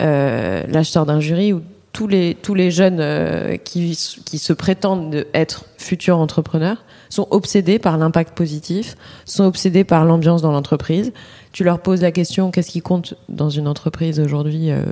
[0.00, 4.38] Euh, là, je sors d'un jury où tous les, tous les jeunes euh, qui, qui
[4.38, 10.52] se prétendent être futurs entrepreneurs sont obsédés par l'impact positif, sont obsédés par l'ambiance dans
[10.52, 11.12] l'entreprise.
[11.52, 14.82] Tu leur poses la question qu'est-ce qui compte dans une entreprise aujourd'hui euh,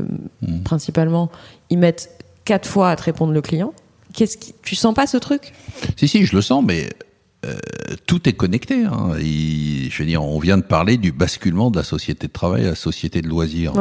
[0.43, 0.63] mmh.
[0.63, 1.31] Principalement,
[1.71, 2.16] ils mettent
[2.47, 3.75] quatre fois à te répondre le client.
[4.15, 4.55] Qu'est-ce qui...
[4.63, 5.53] Tu sens pas ce truc?
[5.97, 6.89] Si, si, je le sens, mais
[7.45, 7.55] euh,
[8.07, 8.85] tout est connecté.
[8.85, 9.11] Hein.
[9.19, 12.71] je veux dire, on vient de parler du basculement de la société de travail à
[12.71, 13.75] la société de loisirs.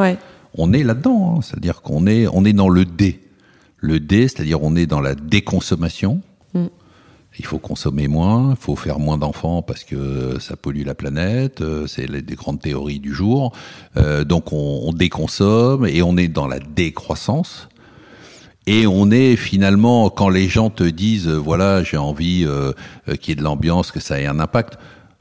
[0.57, 1.41] On est là-dedans, hein.
[1.41, 3.21] c'est-à-dire qu'on est, on est dans le D.
[3.77, 6.21] Le D, c'est-à-dire on est dans la déconsommation.
[6.53, 6.65] Mm.
[7.37, 11.59] Il faut consommer moins, il faut faire moins d'enfants parce que ça pollue la planète,
[11.59, 13.51] euh, c'est les grandes théories du jour.
[13.97, 17.67] Euh, donc on, on, déconsomme et on est dans la décroissance.
[18.67, 22.71] Et on est finalement, quand les gens te disent, euh, voilà, j'ai envie euh,
[23.07, 24.79] euh, qu'il y ait de l'ambiance, que ça ait un impact,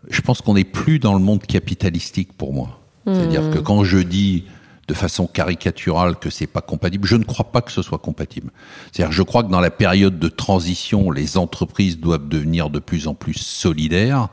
[0.08, 2.80] je pense qu'on n'est plus dans le monde capitalistique pour moi.
[3.06, 3.62] C'est-à-dire que hmm.
[3.62, 4.44] quand je dis
[4.88, 8.50] de façon caricaturale que c'est pas compatible, je ne crois pas que ce soit compatible.
[8.92, 13.06] C'est-à-dire, je crois que dans la période de transition, les entreprises doivent devenir de plus
[13.06, 14.28] en plus solidaires,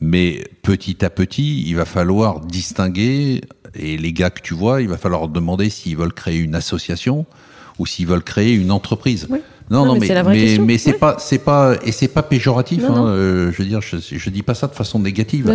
[0.00, 3.42] mais petit à petit, il va falloir distinguer,
[3.74, 7.24] et les gars que tu vois, il va falloir demander s'ils veulent créer une association,
[7.82, 9.26] ou s'ils veulent créer une entreprise.
[9.70, 12.84] Non, non, mais, mais, mais, c'est pas, c'est pas, et c'est pas péjoratif.
[12.84, 15.52] hein, euh, je veux dire, je, je dis pas ça de façon négative.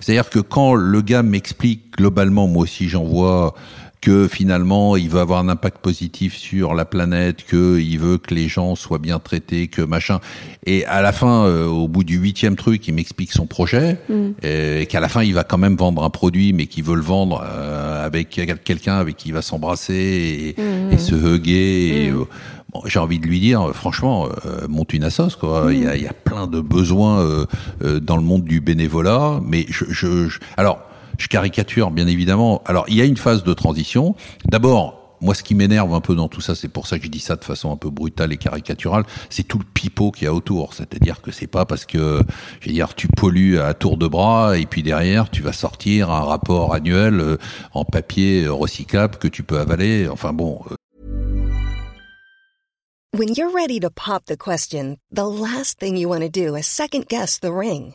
[0.00, 3.54] C'est-à-dire que quand le gars m'explique globalement, moi aussi j'en vois
[4.00, 8.34] que finalement il veut avoir un impact positif sur la planète, que il veut que
[8.34, 10.20] les gens soient bien traités, que machin.
[10.64, 14.30] Et à la fin, euh, au bout du huitième truc, il m'explique son projet Mm.
[14.42, 17.02] et qu'à la fin il va quand même vendre un produit, mais qu'il veut le
[17.02, 18.30] vendre euh, avec
[18.64, 20.92] quelqu'un avec qui il va s'embrasser et, Mm.
[20.92, 22.06] et se hugger.
[22.06, 22.24] et, euh,
[22.72, 25.66] bon, J'ai envie de lui dire, euh, franchement, euh, monte une assos quoi.
[25.70, 27.44] Il y, a, il y a plein de besoins euh,
[27.84, 30.78] euh, dans le monde du bénévolat, mais je, je, je- alors
[31.20, 32.62] je caricature bien évidemment.
[32.66, 34.16] Alors il y a une phase de transition.
[34.46, 34.96] D'abord.
[35.22, 37.20] Moi, ce qui m'énerve un peu dans tout ça, c'est pour ça que je dis
[37.20, 40.32] ça de façon un peu brutale et caricaturale, c'est tout le pipeau qu'il y a
[40.32, 40.72] autour.
[40.72, 42.22] C'est-à-dire que c'est pas parce que,
[42.62, 46.08] je veux dire, tu pollues à tour de bras et puis derrière, tu vas sortir
[46.08, 47.36] un rapport annuel euh,
[47.74, 50.08] en papier euh, recyclable que tu peux avaler.
[50.08, 50.74] Enfin bon, euh,
[53.12, 56.62] When you're ready to pop the question, the last thing you want to do is
[56.62, 57.94] second guess the ring.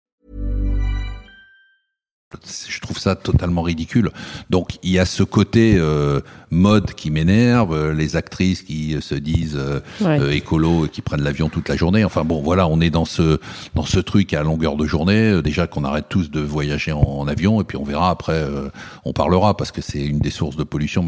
[2.67, 4.11] Je trouve ça totalement ridicule.
[4.49, 9.15] Donc il y a ce côté euh, mode qui m'énerve, euh, les actrices qui se
[9.15, 10.19] disent euh, Ouais.
[10.19, 12.03] euh, écolo et qui prennent l'avion toute la journée.
[12.03, 13.39] Enfin bon, voilà, on est dans ce
[13.75, 15.31] dans ce truc à longueur de journée.
[15.31, 18.33] Euh, Déjà qu'on arrête tous de voyager en, en avion et puis on verra après,
[18.33, 18.69] euh,
[19.05, 21.03] on parlera parce que c'est une des sources de pollution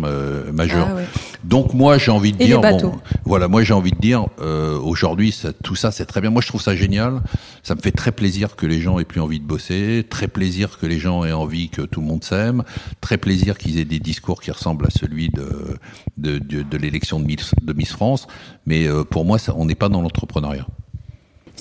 [0.51, 0.88] majeure.
[0.91, 1.05] Ah ouais.
[1.43, 2.93] Donc moi j'ai envie de Et dire, bon,
[3.25, 6.29] voilà, moi j'ai envie de dire, euh, aujourd'hui tout ça c'est très bien.
[6.29, 7.21] Moi je trouve ça génial.
[7.63, 10.77] Ça me fait très plaisir que les gens aient plus envie de bosser, très plaisir
[10.79, 12.63] que les gens aient envie que tout le monde s'aime,
[13.02, 18.28] très plaisir qu'ils aient des discours qui ressemblent à celui de l'élection de Miss, France.
[18.65, 20.65] Mais euh, pour moi on n'est pas dans l'entrepreneuriat.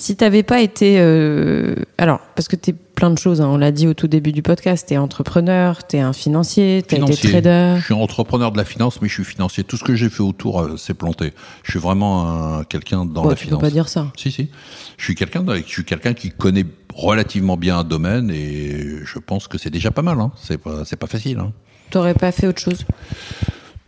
[0.03, 3.71] Si t'avais pas été, euh, alors parce que t'es plein de choses, hein, on l'a
[3.71, 7.75] dit au tout début du podcast, t'es entrepreneur, t'es un financier, t'as été trader.
[7.79, 9.63] Je suis entrepreneur de la finance, mais je suis financier.
[9.63, 11.31] Tout ce que j'ai fait autour euh, s'est planté.
[11.63, 13.61] Je suis vraiment un- quelqu'un dans Bon, la tu peux finance.
[13.61, 14.07] pas dire ça.
[14.17, 14.49] Si, si.
[14.97, 19.47] Je suis quelqu'un, je suis quelqu'un qui connaît relativement bien un domaine et je pense
[19.47, 20.19] que c'est déjà pas mal.
[20.19, 20.33] Hein.
[20.35, 21.39] C'est pas, c'est pas facile.
[21.39, 21.53] Hein.
[21.91, 22.83] T'aurais pas fait autre chose?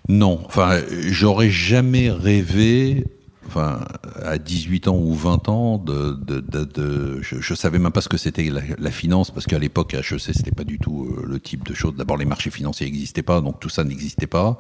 [0.08, 3.04] Non, enfin, j'aurais jamais rêvé,
[3.47, 3.86] enfin,
[4.23, 8.01] à 18 ans ou 20 ans, de, de, de, de- je, je savais même pas
[8.01, 11.39] ce que c'était la, finance parce qu'à l'époque HEC c'était pas du tout euh, le
[11.39, 11.95] type de choses.
[11.95, 14.58] D'abord les marchés financiers n'existaient pas, donc tout ça n'existait pas.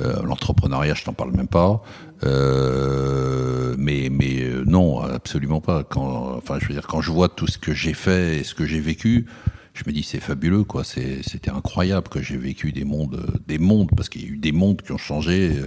[0.00, 1.82] Euh, L'entrepreneuriat, je t'en parle même pas.
[2.24, 5.84] Euh, mais mais euh, non, absolument pas.
[5.84, 8.54] Quand, enfin, je veux dire, quand je vois tout ce que j'ai fait et ce
[8.54, 9.26] que j'ai vécu,
[9.74, 10.84] je me dis c'est fabuleux quoi.
[10.84, 14.36] C'est- C'était incroyable que j'ai vécu des mondes, des mondes parce qu'il y a eu
[14.38, 15.66] des mondes qui ont changé euh,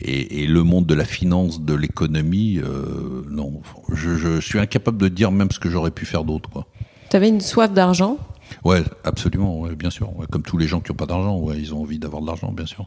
[0.00, 3.60] et, et le monde de la finance, de l'économie, euh, non,
[3.92, 6.66] je, je suis incapable de dire même ce que j'aurais pu faire d'autre quoi.
[7.10, 8.16] T'avais une soif d'argent?
[8.64, 10.16] Ouais, absolument, ouais, bien sûr.
[10.16, 12.26] Ouais, comme tous les gens qui n'ont pas d'argent, ouais, ils ont envie d'avoir de
[12.26, 12.86] l'argent, bien sûr.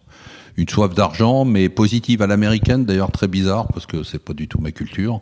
[0.58, 4.48] Une soif d'argent, mais positive à l'américaine, d'ailleurs très bizarre parce que c'est pas du
[4.48, 5.22] tout ma culture.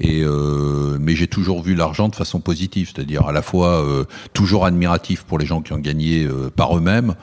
[0.00, 4.04] Et euh, mais j'ai toujours vu l'argent de façon positive, c'est-à-dire à la fois euh,
[4.32, 7.14] toujours admiratif pour les gens qui ont gagné euh, par eux-mêmes,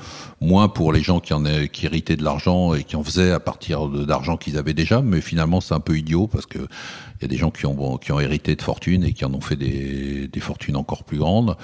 [0.42, 3.39] moins pour les gens qui en qui héritaient de l'argent et qui en faisaient à
[3.39, 5.02] partir d'argent qu'ils avaient déjà.
[5.02, 7.98] Mais finalement, c'est un peu idiot parce que il y a des gens qui ont
[7.98, 11.18] qui ont hérité de fortune et qui en ont fait des, des fortunes encore plus
[11.18, 11.56] grandes.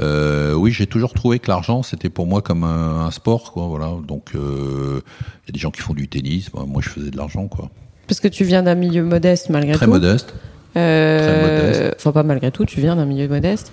[0.00, 3.66] Euh, oui, j'ai toujours trouvé que l'argent c'était pour moi comme un, un sport, quoi.
[3.66, 3.92] Voilà.
[4.06, 5.00] Donc euh,
[5.48, 6.52] il y a des gens qui font du tennis.
[6.52, 7.70] Moi, moi, je faisais de l'argent, quoi.
[8.06, 9.92] Parce que tu viens d'un milieu modeste malgré Très tout.
[9.92, 10.34] modeste.
[10.76, 11.94] Euh, Très modeste.
[11.98, 13.72] Enfin, pas malgré tout, tu viens d'un milieu modeste.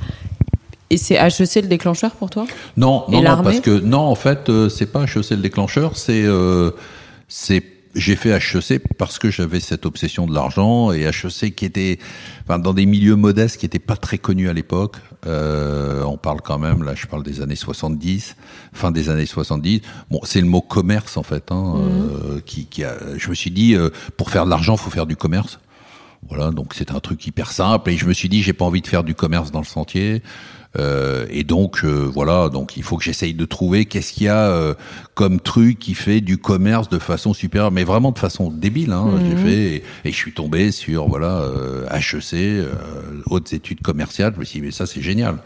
[0.89, 2.45] Et c'est HEC le déclencheur pour toi?
[2.77, 6.23] Non, non, non, parce que non, en fait, euh, c'est pas HEC le déclencheur, c'est
[6.23, 6.71] euh,
[7.27, 7.61] c'est
[7.95, 11.97] j'ai fait HEC parce que j'avais cette obsession de l'argent et HEC qui était
[12.43, 14.97] enfin, dans des milieux modestes qui étaient pas très connus à l'époque.
[15.25, 18.35] Euh, on parle quand même, là je parle des années 70,
[18.73, 19.81] fin des années 70.
[20.11, 23.51] Bon, c'est le mot commerce en fait, hein, euh, qui, qui a, je me suis
[23.51, 25.59] dit, euh, pour faire de l'argent, faut faire du commerce.
[26.29, 28.81] Voilà, donc c'est un truc hyper simple et je me suis dit j'ai pas envie
[28.81, 30.21] de faire du commerce dans le sentier.
[30.77, 34.27] Euh, et donc euh, voilà, donc il faut que j'essaye de trouver qu'est-ce qu'il y
[34.27, 34.73] a euh,
[35.13, 38.91] comme truc qui fait du commerce de façon supérieure, mais vraiment de façon débile.
[38.91, 42.73] Hein, J'ai fait et, et je suis tombé sur voilà euh, HEC, euh,
[43.27, 44.33] hautes études commerciales.
[44.35, 45.37] Je me suis dit mais ça c'est génial.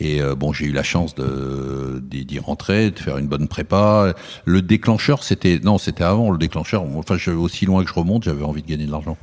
[0.00, 3.48] Et euh, bon, j'ai eu la chance de d'y d'y rentrer, de faire une bonne
[3.48, 4.14] prépa.
[4.44, 6.84] Le déclencheur, c'était non, c'était avant le déclencheur.
[6.94, 9.16] Enfin, je, aussi loin que je remonte, j'avais envie de gagner de l'argent.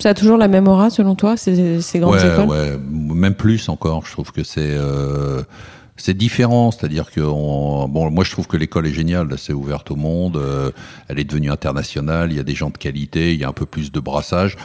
[0.00, 2.48] Ça a toujours la même aura selon toi, ces, ces grandes ouais, écoles?
[2.48, 4.06] ouais, même plus encore.
[4.06, 5.42] Je trouve que c'est euh,
[5.96, 9.90] c'est différent, c'est-à-dire que on, bon, moi je trouve que l'école est géniale, c'est ouverte
[9.90, 10.70] au monde, euh,
[11.08, 13.52] elle est devenue internationale, il y a des gens de qualité, il y a un
[13.52, 14.56] peu plus de brassage.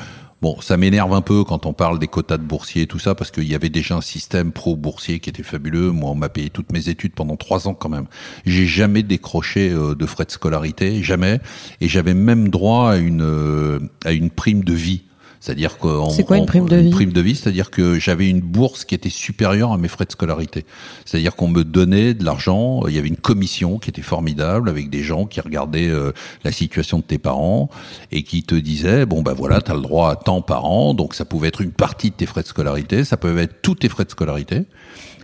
[0.41, 3.15] Bon, ça m'énerve un peu quand on parle des quotas de boursiers et tout ça,
[3.15, 5.91] parce qu'il y avait déjà un système pro-boursier qui était fabuleux.
[5.91, 8.05] Moi, on m'a payé toutes mes études pendant trois ans quand même.
[8.45, 11.39] J'ai jamais décroché euh, de frais de scolarité, jamais.
[11.81, 15.04] Et j'avais même droit à une, euh, à une prime de vie.
[15.45, 18.27] C'est-à-dire que c'est quoi une prime de vie Une prime de vie, c'est-à-dire que j'avais
[18.27, 20.65] une bourse qui était supérieure à mes frais de scolarité.
[21.05, 22.81] C'est-à-dire qu'on me donnait de l'argent.
[22.87, 26.51] Il y avait une commission qui était formidable avec des gens qui regardaient euh, la
[26.51, 27.69] situation de tes parents
[28.11, 30.95] et qui te disaient bon ben voilà, tu as le droit à tant par an,
[30.95, 33.75] donc ça pouvait être une partie de tes frais de scolarité, ça peut être tous
[33.75, 34.63] tes frais de scolarité,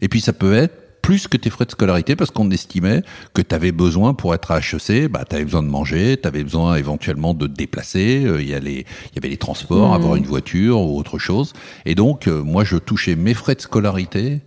[0.01, 3.41] et puis ça peut être plus que tes frais de scolarité parce qu'on estimait que
[3.41, 6.43] tu avais besoin pour être à HEC, bah tu avais besoin de manger, tu avais
[6.43, 9.95] besoin éventuellement de te déplacer, euh, il y, y avait les transports, mmh.
[9.95, 11.53] avoir une voiture ou autre chose.
[11.85, 14.41] Et donc euh, moi je touchais mes frais de scolarité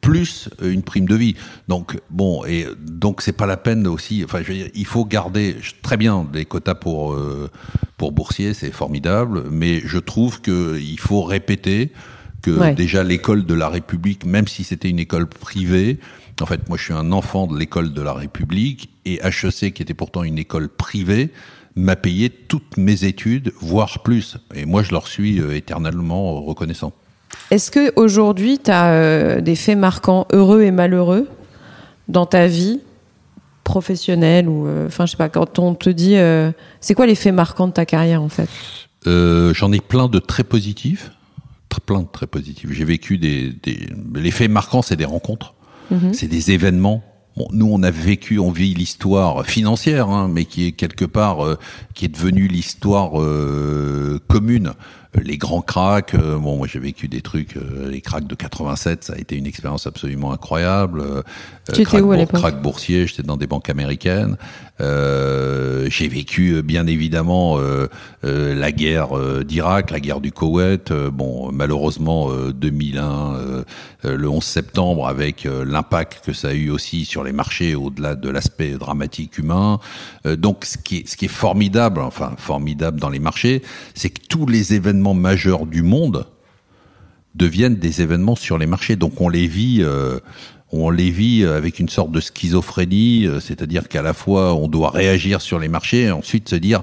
[0.00, 1.36] plus euh, une prime de vie.
[1.68, 5.04] Donc bon et donc c'est pas la peine aussi enfin je veux dire, il faut
[5.04, 7.18] garder très bien des quotas pour
[7.98, 11.92] pour boursiers, c'est formidable, mais je trouve que il faut répéter
[12.42, 15.98] que déjà l'école de la République, même si c'était une école privée,
[16.40, 19.82] en fait, moi je suis un enfant de l'école de la République et HEC, qui
[19.82, 21.30] était pourtant une école privée,
[21.76, 24.36] m'a payé toutes mes études, voire plus.
[24.54, 26.92] Et moi je leur suis euh, éternellement reconnaissant.
[27.50, 31.28] Est-ce que aujourd'hui tu as euh, des faits marquants heureux et malheureux
[32.08, 32.80] dans ta vie
[33.62, 36.16] professionnelle ou euh, enfin je sais pas quand on te dit
[36.80, 38.48] c'est quoi les faits marquants de ta carrière en fait?
[39.06, 41.12] J'en ai plein de très positifs
[41.78, 42.72] plein de très positifs.
[42.72, 45.54] J'ai vécu des, des, les faits marquants, c'est des rencontres,
[45.90, 46.12] mhm.
[46.12, 47.04] c'est des événements.
[47.36, 51.44] Bon, nous, on a vécu, on vit l'histoire financière, hein, mais qui est quelque part,
[51.44, 51.58] euh,
[51.94, 54.72] qui est devenue l'histoire euh, commune
[55.14, 56.14] les grands cracks.
[56.14, 59.36] Euh, bon, moi j'ai vécu des trucs, euh, les cracks de 87, ça a été
[59.36, 61.00] une expérience absolument incroyable.
[61.00, 61.22] Euh,
[61.72, 64.36] tu étais où à l'époque Crack boursier, j'étais dans des banques américaines.
[64.78, 67.58] j'ai vécu bien évidemment
[68.22, 70.92] la guerre d'Irak, la guerre du Koweït.
[70.92, 73.64] bon, malheureusement 2001,
[74.04, 78.30] le 11 septembre, avec l'impact que ça a eu aussi sur les marchés au-delà de
[78.30, 79.78] l'aspect dramatique humain.
[80.24, 83.62] donc, ce qui est, ce qui est formidable, enfin formidable dans les marchés,
[83.94, 86.26] c'est que tous les événements majeurs du monde
[87.34, 88.96] deviennent des événements sur les marchés.
[88.96, 90.18] Donc on les vit, euh,
[90.72, 94.90] on les vit avec une sorte de schizophrénie, euh, c'est-à-dire qu'à la fois on doit
[94.90, 96.82] réagir sur les marchés et ensuite se dire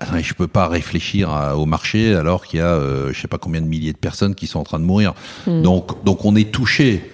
[0.00, 3.38] ah, je peux pas réfléchir au marché alors qu'il y a euh, je sais pas
[3.38, 5.14] combien de milliers de personnes qui sont en train de mourir.
[5.46, 5.62] Hmm.
[5.62, 7.10] Donc donc on est touché.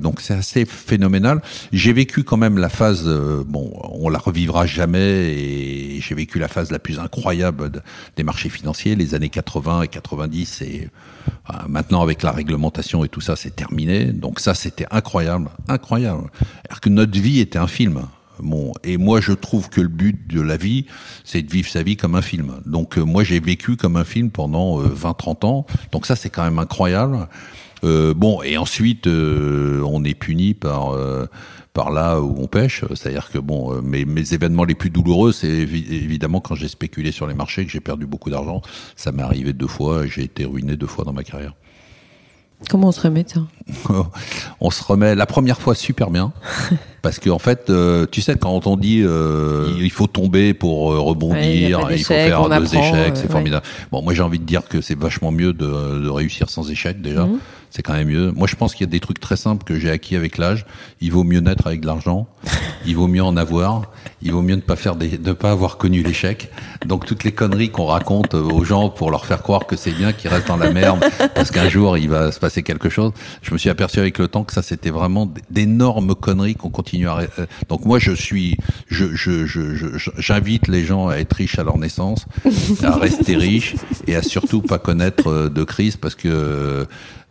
[0.00, 1.42] Donc c'est assez phénoménal.
[1.72, 3.08] J'ai vécu quand même la phase
[3.46, 7.82] bon, on la revivra jamais et j'ai vécu la phase la plus incroyable
[8.16, 10.88] des marchés financiers les années 80 et 90 et
[11.68, 14.06] maintenant avec la réglementation et tout ça c'est terminé.
[14.06, 16.30] Donc ça c'était incroyable incroyable.
[16.68, 18.02] Alors que notre vie était un film.
[18.38, 20.86] Bon, et moi je trouve que le but de la vie,
[21.22, 22.54] c'est de vivre sa vie comme un film.
[22.66, 25.66] Donc euh, moi j'ai vécu comme un film pendant 20-30 euh, ans.
[25.92, 27.28] Donc ça c'est quand même incroyable.
[27.84, 30.96] Euh, bon, et ensuite on est puni par
[31.72, 32.84] par là où on pêche.
[32.94, 37.26] C'est-à-dire que bon, mes, mes événements les plus douloureux, c'est évidemment quand j'ai spéculé sur
[37.26, 38.60] les marchés, que j'ai perdu beaucoup d'argent.
[38.94, 40.06] Ça m'est arrivé deux fois.
[40.06, 41.54] J'ai été ruiné deux fois dans ma carrière.
[42.68, 43.40] Comment on se remet ça
[44.60, 46.32] On se remet la première fois super bien.
[47.02, 50.92] Parce qu'en en fait, euh, tu sais, quand on dit euh, il faut tomber pour
[50.92, 53.66] euh, rebondir, il, faut faire deux échecs, c'est formidable.
[53.90, 55.66] Bon, moi j'ai envie de dire que c'est vachement mieux de,
[56.00, 57.26] de, réussir sans échec déjà.
[57.26, 57.38] Mhm
[57.72, 58.32] c'est quand même mieux.
[58.32, 60.66] Moi, je pense qu'il y a des trucs très simples que j'ai acquis avec l'âge.
[61.00, 62.28] Il vaut mieux naître avec de l'argent.
[62.86, 63.90] Il vaut mieux en avoir.
[64.22, 66.50] Il vaut mieux ne pas faire des, ne pas avoir connu l'échec.
[66.86, 70.12] Donc toutes les conneries qu'on raconte aux gens pour leur faire croire que c'est bien
[70.12, 71.04] qu'ils restent dans la merde
[71.34, 73.12] parce qu'un jour il va se passer quelque chose.
[73.42, 77.08] Je me suis aperçu avec le temps que ça c'était vraiment d'énormes conneries qu'on continue
[77.08, 77.18] à.
[77.38, 78.56] Euh, donc moi je suis,
[78.88, 79.86] je, je, je,
[80.18, 82.26] j'invite les gens à être riches à leur naissance,
[82.82, 83.74] à rester riches
[84.06, 86.86] et à surtout pas connaître euh, de crise parce que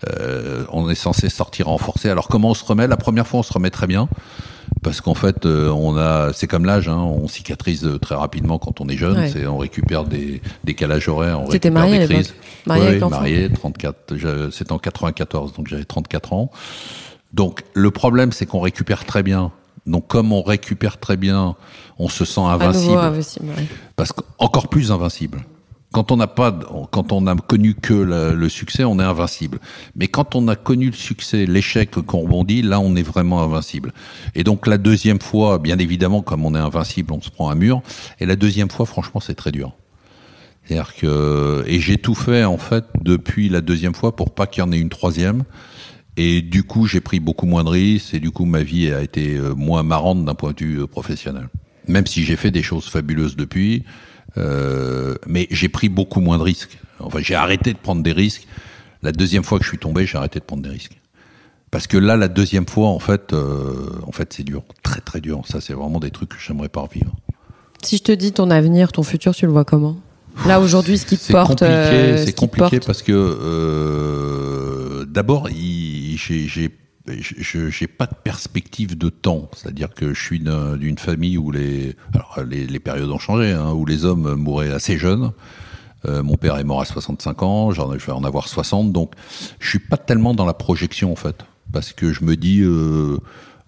[0.10, 2.10] euh, on est censé sortir renforcé.
[2.10, 2.88] Alors comment on se remet?
[2.88, 4.08] La première fois, on se remet très bien
[4.84, 8.82] parce qu'en fait, euh, on a, c'est comme l'âge, hein, on cicatrise très rapidement quand
[8.82, 9.28] on est jeune.
[9.28, 12.34] C'est, on récupère des décalages horaires, on récupère marié des crises.
[12.66, 14.16] Marié, oui, marié, 34.
[14.52, 16.52] C'était en 94, donc j'avais 34 ans.
[17.34, 19.52] Donc le problème, c'est qu'on récupère très bien.
[19.86, 21.56] Donc comme on récupère très bien,
[21.98, 22.98] on se sent invincible.
[22.98, 23.48] invincible
[23.96, 25.46] Parce qu'encore plus invincible.
[25.92, 26.58] Quand on n'a pas,
[26.92, 29.60] quand on a connu que le, succès, on est invincible.
[29.96, 33.94] Mais quand on a connu le succès, l'échec qu'on rebondit, là, on est vraiment invincible.
[34.34, 37.56] Et donc la deuxième fois, bien évidemment, comme on est invincible, on se prend un
[37.56, 37.82] mur.
[38.22, 39.74] Et la deuxième fois, franchement, c'est très dur.
[40.64, 44.64] C'est-à-dire que et j'ai tout fait en fait depuis la deuxième fois pour pas qu'il
[44.64, 45.44] y en ait une troisième.
[46.18, 49.02] Et du coup, j'ai pris beaucoup moins de risques et du coup, ma vie a
[49.02, 51.50] été euh, moins marrante d'un point de vue euh, professionnel.
[51.88, 53.84] Même si j'ai fait des choses fabuleuses depuis,
[54.38, 56.80] Euh, mais j'ai pris beaucoup moins de risques.
[57.00, 58.48] Enfin, j'ai arrêté de prendre des risques.
[59.04, 60.98] La deuxième fois que je suis tombé, j'ai arrêté de prendre des risques.
[61.72, 65.22] Parce que là, la deuxième fois, en fait, euh, en fait, c'est dur, très très
[65.22, 65.42] dur.
[65.48, 67.14] Ça, c'est vraiment des trucs que j'aimerais pas revivre.
[67.82, 69.98] Si je te dis ton avenir, ton futur, tu le vois comment?
[70.46, 72.86] Là aujourd'hui, ce qui te C'est porte, compliqué, euh, ce c'est te compliqué porte.
[72.86, 76.70] parce que euh, d'abord, j'ai
[77.08, 81.52] je- j'ai pas de perspective de temps, c'est-à-dire que je suis d'un- d'une famille où
[81.52, 85.32] les alors les, les périodes ont changé, hein, où les hommes mouraient assez jeunes.
[86.06, 89.14] Euh, mon père est mort à 65 ans, je vais en avoir 60, donc
[89.60, 93.18] je suis pas tellement dans la projection en fait, parce que je me dis euh,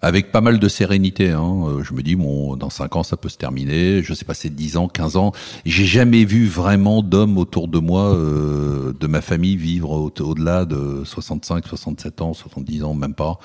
[0.04, 3.16] avec pas mal de sérénité, hein, euh, je me dis bon dans 5 ans ça
[3.16, 5.32] peut se terminer, je sais pas c'est 10 ans, 15 ans,
[5.64, 10.66] j'ai jamais vu vraiment d'hommes autour de moi euh, de ma famille vivre au- au-delà
[10.66, 13.38] de 65, 67 ans, 70 ans même pas.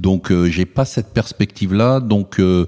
[0.00, 2.66] Donc euh, j'ai pas cette perspective là, donc euh,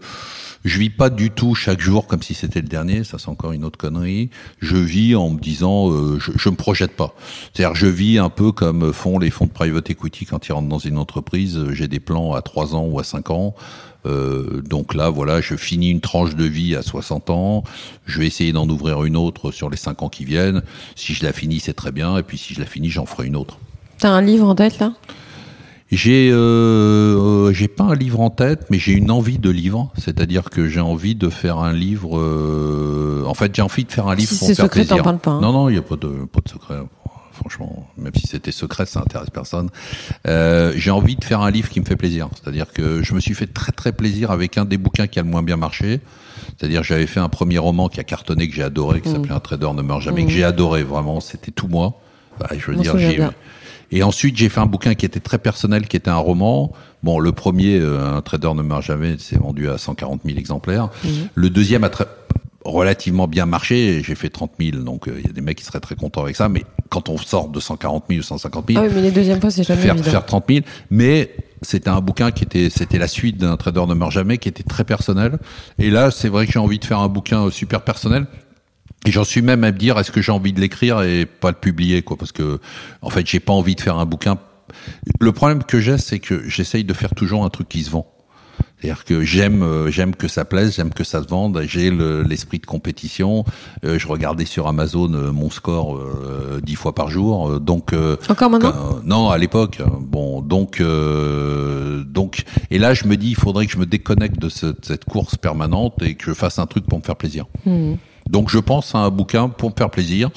[0.65, 3.53] je vis pas du tout chaque jour comme si c'était le dernier, ça c'est encore
[3.53, 4.31] une autre connerie.
[4.61, 7.15] Je vis en me disant, euh, je, je me projette pas.
[7.53, 10.69] C'est-à-dire, je vis un peu comme font les fonds de private equity quand ils rentrent
[10.69, 11.59] dans une entreprise.
[11.73, 13.55] J'ai des plans à 3 ans ou à 5 ans.
[14.05, 17.65] Euh, donc là, voilà, je finis une tranche de vie à 60 ans.
[18.07, 20.63] Je vais essayer d'en ouvrir une autre sur les 5 ans qui viennent.
[20.97, 22.17] Si je la finis, c'est très bien.
[22.19, 23.59] Et puis si je la finis, j'en ferai une autre.
[23.99, 24.95] T'as un livre en tête là?
[25.93, 29.93] J'ai euh, euh, j'ai pas un livre en tête, mais j'ai une envie de livre.
[29.99, 32.19] C'est-à-dire que j'ai envie de faire un livre.
[32.19, 34.87] euh, en fait, j'ai envie de faire un livre Si pour me faire secret, t'en
[34.97, 35.05] plaisir.
[35.05, 35.41] parles pas, hein.
[35.43, 36.77] Non, non, il y a pas de pas de secret.
[37.35, 39.69] Franchement, même si c'était secret, ça intéresse personne.
[40.27, 42.29] Euh, j'ai envie de faire un livre qui me fait plaisir.
[42.35, 45.23] C'est-à-dire que je me suis fait très très plaisir avec un des bouquins qui a
[45.23, 46.01] le moins bien marché.
[46.59, 49.03] C'est-à-dire j'avais fait un premier roman qui a cartonné que j'ai adoré, Mmh.
[49.03, 51.21] qui s'appelait Un trader ne meurt jamais, que j'ai adoré vraiment.
[51.21, 52.01] C'était tout moi.
[52.39, 53.23] Bah, je veux m'en dire, j'ai.
[53.93, 56.73] Et ensuite, j'ai fait un bouquin qui était très personnel, qui était un roman.
[57.03, 60.89] Bon, le premier, euh, Un trader ne meurt jamais, s'est vendu à 140 000 exemplaires.
[61.05, 61.11] Mhm.
[61.35, 62.07] Le deuxième a très,
[62.65, 64.79] relativement bien marché, j'ai fait 30 000.
[64.83, 66.49] Donc, euh, il y a des mecs qui seraient très contents avec ça.
[66.49, 69.41] Mais quand on sort de 140 000 ou 150 000, Ah oui, mais les deuxièmes
[69.41, 70.11] fois, c'est jamais faire, évident.
[70.11, 70.61] faire 30 000.
[70.91, 74.49] Mais c'était un bouquin qui était, c'était la suite d'un trader ne meurt jamais, qui
[74.49, 75.39] était très personnel.
[75.79, 78.27] Et là, c'est vrai que j'ai envie de faire un bouquin super personnel.
[79.07, 81.49] Et j'en suis même à me dire, est-ce que j'ai envie de l'écrire et pas
[81.51, 82.61] le publier, quoi, parce que,
[83.03, 84.39] en fait, j'ai pas envie de faire un bouquin.
[85.21, 88.07] Le problème que j'ai, c'est que j'essaye de faire toujours un truc qui se vend.
[88.79, 91.61] C'est-à-dire que j'aime, euh, j'aime que ça plaise, j'aime que ça se vende.
[91.67, 93.45] J'ai le- l'esprit de compétition.
[93.85, 97.93] Euh, je regardais sur Amazon euh, mon score euh, dix fois par jour, Euh, donc.
[97.93, 99.79] euh, Encore maintenant non, à l'époque.
[99.81, 103.87] euh, Bon, donc, euh, donc, et là, je me dis, il faudrait que je me
[103.87, 107.05] déconnecte de ce- de cette course permanente et que je fasse un truc pour me
[107.05, 107.47] faire plaisir.
[107.65, 107.95] Hmm.
[108.29, 110.31] Donc, je pense à un bouquin pour me faire plaisir,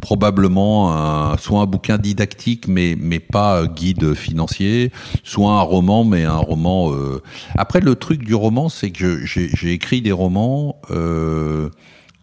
[0.00, 4.90] probablement un, soit un bouquin didactique, mais mais pas euh, guide financier,
[5.24, 6.92] soit un roman, mais un roman.
[6.92, 7.22] euh,
[7.56, 10.76] Après, le truc du roman, c'est que je- j'ai écrit des romans.
[10.90, 11.70] Euh,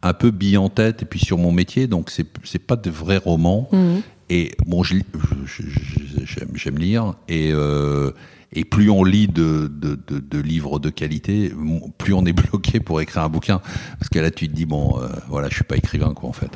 [0.03, 2.89] un peu billes en tête et puis sur mon métier donc c'est c'est pas de
[2.91, 4.01] vrais romans Mhm.
[4.29, 8.11] et bon, j'aime lire et euh,
[8.53, 11.51] et plus on lit de, de, livres de qualité,
[11.97, 13.61] plus on est bloqué pour écrire un bouquin
[13.99, 16.33] parce que là tu te dis bon, euh, voilà, je suis pas écrivain quoi en
[16.33, 16.51] fait.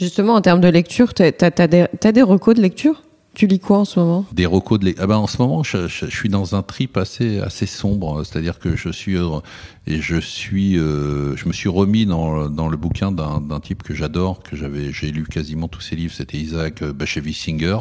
[0.00, 3.02] Justement, en termes de lecture, des, t'as des recos de lecture?
[3.36, 4.24] Tu lis quoi en ce moment?
[4.32, 6.96] Des recos de ah ben en ce moment je, je- je suis dans un trip
[6.96, 9.40] assez assez sombre, c'est-à-dire que je suis euh,
[9.86, 13.82] et je suis euh, je me suis remis dans dans le bouquin d'un d'un type
[13.82, 17.76] que j'adore que j'avais j'ai lu quasiment tous ses livres, c'était Isaac Bashevis Singer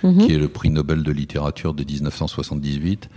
[0.00, 3.10] qui est le prix Nobel de littérature de 1978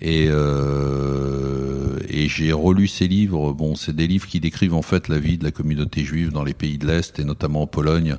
[0.00, 3.52] et euh, et j'ai relu ses livres.
[3.52, 6.44] Bon, c'est des livres qui décrivent en fait la vie de la communauté juive dans
[6.44, 8.16] les pays de l'Est et notamment en Pologne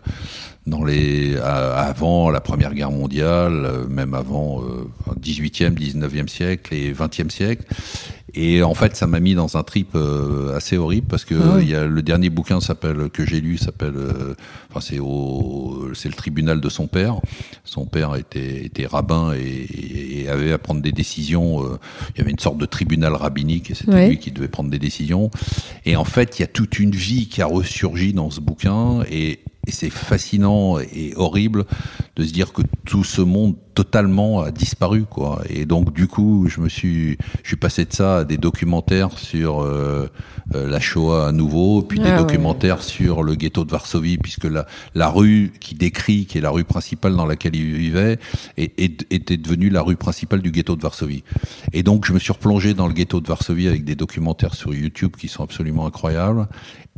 [0.68, 4.88] dans les avant la Première Guerre mondiale, euh, même avant euh,
[5.20, 7.63] 18e, 19e siècle et 20e siècle.
[8.34, 11.53] Et en fait, ça m'a mis dans un trip euh, assez horrible parce que Ah
[11.55, 11.63] oui.
[11.63, 14.36] il y a le dernier bouquin s'appelle que j'ai lu s'appelle euh,
[14.70, 17.15] enfin c'est au c'est le tribunal de son père.
[17.63, 21.63] Son père était était rabbin et, et avait à prendre des décisions.
[21.63, 21.78] euh,
[22.13, 24.80] il y avait une sorte de tribunal rabbinique et c'était lui qui devait prendre des
[24.80, 25.32] décisions.
[25.86, 29.03] Et en fait, il y a toute une vie qui a ressurgi dans ce bouquin
[29.09, 31.65] et, et c'est fascinant et horrible
[32.15, 35.43] de se dire que tout ce monde totalement a disparu quoi.
[35.51, 39.11] Et donc du coup, je me suis je suis passé de ça à des documentaires
[39.19, 40.07] sur euh,
[40.55, 42.17] euh, la Shoah à nouveau, puis des Ah ouais.
[42.23, 44.65] documentaires sur le ghetto de Varsovie puisque la
[44.95, 48.17] la rue qui décrit qui est la rue principale dans laquelle il vivait
[48.57, 51.23] est- est- était devenue la rue principale du ghetto de Varsovie.
[51.71, 54.73] Et donc je me suis replongé dans le ghetto de Varsovie avec des documentaires sur
[54.73, 56.47] YouTube qui sont absolument incroyables.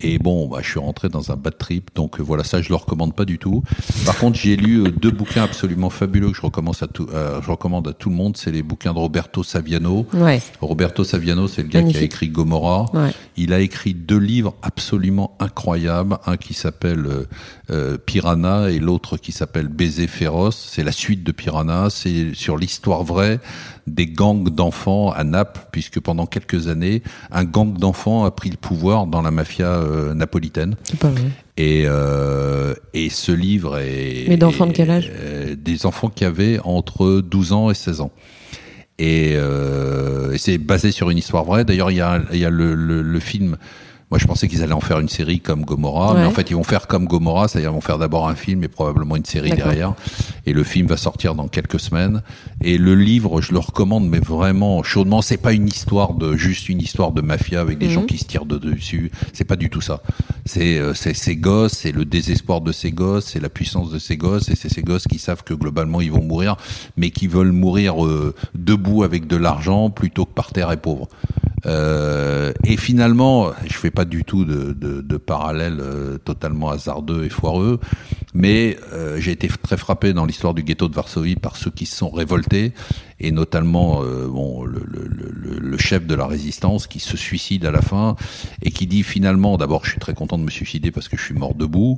[0.01, 2.69] Et bon, bah, je suis rentré dans un bad trip, donc euh, voilà ça, je
[2.69, 3.63] le recommande pas du tout.
[4.05, 7.07] Par contre, j'ai lu euh, deux bouquins absolument fabuleux que je recommande commence à tout,
[7.11, 10.05] euh, je recommande à tout le monde, c'est les bouquins de Roberto Saviano.
[10.13, 10.39] Ouais.
[10.61, 12.85] Roberto Saviano, c'est le gars qui a écrit Gomorrah.
[12.93, 13.11] Ouais.
[13.37, 17.27] Il a écrit deux livres absolument incroyables, un qui s'appelle euh,
[17.71, 20.69] euh, Piranha et l'autre qui s'appelle Baiser féroce.
[20.71, 23.39] C'est la suite de Piranha, c'est sur l'histoire vraie
[23.89, 28.57] des gangs d'enfants à Naples, puisque pendant quelques années, un gang d'enfants a pris le
[28.57, 30.75] pouvoir dans la mafia euh, napolitaine.
[30.83, 31.29] C'est pas vrai.
[31.57, 34.25] Et, euh, et ce livre est...
[34.29, 35.11] Mais d'enfants de quel âge?
[35.13, 38.11] euh, Des enfants qui avaient entre 12 ans et 16 ans.
[38.97, 41.65] Et, euh, et c'est basé sur une histoire vraie.
[41.65, 43.57] D'ailleurs, il y a, y a le, le, le film...
[44.11, 46.55] Moi, je pensais qu'ils allaient en faire une série comme Gomorrah, mais en fait, ils
[46.55, 49.51] vont faire comme Gomorrah, c'est-à-dire ils vont faire d'abord un film et probablement une série
[49.51, 49.93] derrière.
[50.47, 52.23] Et le film va sortir dans quelques semaines.
[52.61, 55.21] Et le livre, je le recommande, mais vraiment chaudement.
[55.21, 57.91] C'est pas une histoire de juste une histoire de mafia avec des Mhm.
[57.93, 59.11] gens qui se tirent de dessus.
[59.31, 60.01] C'est pas du tout ça.
[60.45, 63.99] C'est euh, c'est ces gosses, c'est le désespoir de ces gosses, c'est la puissance de
[63.99, 66.55] ces gosses, et c'est ces gosses qui savent que globalement ils vont mourir,
[66.97, 71.07] mais qui veulent mourir euh, debout avec de l'argent plutôt que par terre et pauvres.
[71.65, 77.25] Euh, et finalement, je fais pas du tout de, de, de parallèle euh, totalement hasardeux
[77.25, 77.79] et foireux,
[78.33, 81.85] mais euh, j'ai été très frappé dans l'histoire du ghetto de Varsovie par ceux qui
[81.85, 82.73] se sont révoltés,
[83.19, 87.65] et notamment euh, bon, le, le, le, le chef de la résistance qui se suicide
[87.65, 88.15] à la fin
[88.61, 91.23] et qui dit finalement, d'abord, je suis très content de me suicider parce que je
[91.23, 91.97] suis mort debout.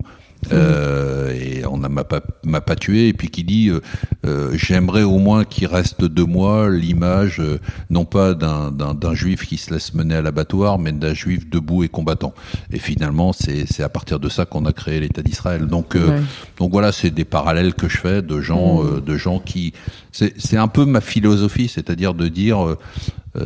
[0.51, 3.07] Euh, et on ne m'a pas tué.
[3.07, 3.81] Et puis qui dit euh,
[4.25, 7.41] euh, j'aimerais au moins qu'il reste de moi l'image
[7.89, 11.89] non pas d'un juif qui se laisse mener à l'abattoir mais d'un juif debout et
[11.89, 12.33] combattant.
[12.71, 15.67] Et finalement c'est à partir de ça qu'on a créé l'État d'Israël.
[15.67, 16.21] Donc Ouais.
[16.57, 19.73] donc voilà c'est des parallèles que je fais de gens euh, de gens qui
[20.11, 22.75] c'est un peu ma philosophie c'est-à-dire de dire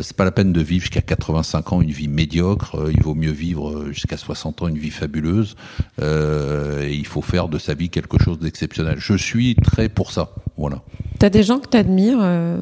[0.02, 2.76] c'est pas la peine de vivre jusqu'à 85 ans une vie médiocre.
[2.76, 5.56] euh, il vaut mieux vivre euh, jusqu'à 60 ans une vie fabuleuse.
[6.02, 8.96] Euh, et il faut faire de sa vie quelque chose d'exceptionnel.
[8.98, 10.32] Je suis très pour ça.
[10.58, 10.82] Voilà.
[11.20, 12.58] T'as des gens que t'admires euh,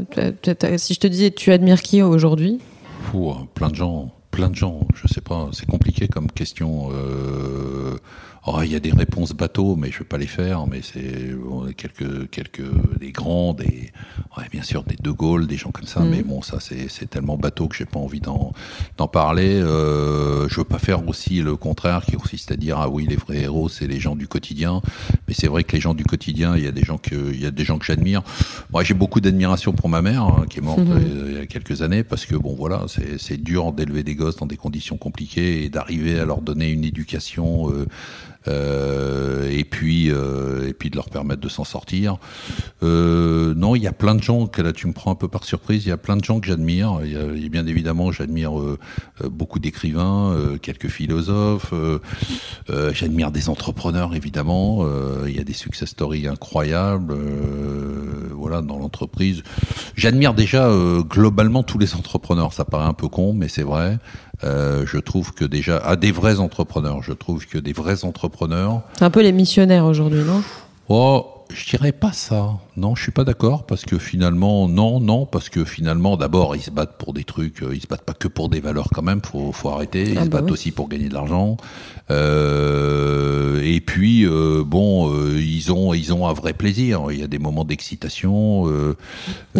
[0.77, 2.59] Si je te disais, tu admires qui aujourd'hui?
[3.13, 4.87] Hein, plein de gens, plein de gens.
[4.95, 5.49] Je sais pas.
[5.53, 6.89] C'est compliqué comme question.
[6.91, 7.95] Euh,
[8.45, 10.67] oh, il y a des réponses bateaux, mais je vais pas les faire.
[10.67, 12.63] Mais c'est bon, quelques, quelques
[12.99, 13.91] des grands, des,
[14.37, 16.01] ouais, bien sûr des De Gaulle, des gens comme ça.
[16.01, 18.53] Mais bon, ça c'est c'est tellement bateau que j'ai pas envie d'en
[18.97, 19.55] d'en parler.
[19.55, 23.15] Euh, je veux pas faire aussi le contraire, qui consiste à dire ah oui les
[23.15, 24.81] vrais héros c'est les gens du quotidien.
[25.27, 27.41] Mais c'est vrai que les gens du quotidien, il y a des gens que il
[27.41, 28.21] y a des gens que j'admire.
[28.71, 30.91] Moi j'ai beaucoup d'admiration pour ma mère hein, qui est morte Mhm.
[30.91, 34.15] euh, il y a quelques années parce que bon voilà c'est c'est dur d'élever des
[34.15, 37.69] gosses dans des conditions compliquées et d'arriver à leur donner une éducation.
[37.71, 37.85] Euh,
[38.47, 42.17] et puis euh, et puis de leur permettre de s'en sortir.
[42.81, 45.27] Euh, non, il y a plein de gens que là tu me prends un peu
[45.27, 45.85] par surprise.
[45.85, 46.99] Il y a plein de gens que j'admire.
[47.03, 48.79] Il bien évidemment, j'admire euh,
[49.23, 51.71] euh, beaucoup d'écrivains, euh, quelques philosophes.
[51.73, 51.99] euh,
[52.69, 54.79] euh, j'admire des entrepreneurs évidemment.
[54.81, 57.13] Euh, il y a des success stories incroyables.
[57.13, 59.43] euh, voilà dans l'entreprise.
[59.95, 62.53] J'admire déjà euh, globalement tous les entrepreneurs.
[62.53, 63.99] Ça paraît un peu con, mais c'est vrai.
[64.43, 68.81] Euh, je trouve que déjà, à des vrais entrepreneurs, je trouve que des vrais entrepreneurs,
[68.97, 70.41] C'est un peu les missionnaires aujourd'hui, non?
[70.89, 72.49] Oh, je dirais pas ça.
[72.75, 76.61] Non, je suis pas d'accord parce que finalement, non, non, parce que finalement, d'abord, ils
[76.61, 77.61] se battent pour des trucs.
[77.63, 79.21] euh, Ils se battent pas que pour des valeurs quand même.
[79.23, 80.09] Faut, faut arrêter.
[80.11, 80.53] Ils Ah se bah battent oui.
[80.53, 81.55] aussi pour gagner de l'argent.
[82.11, 87.03] Euh, et puis, euh, bon, euh, ils ont, ils ont un vrai plaisir.
[87.11, 88.65] Il y a des moments d'excitation.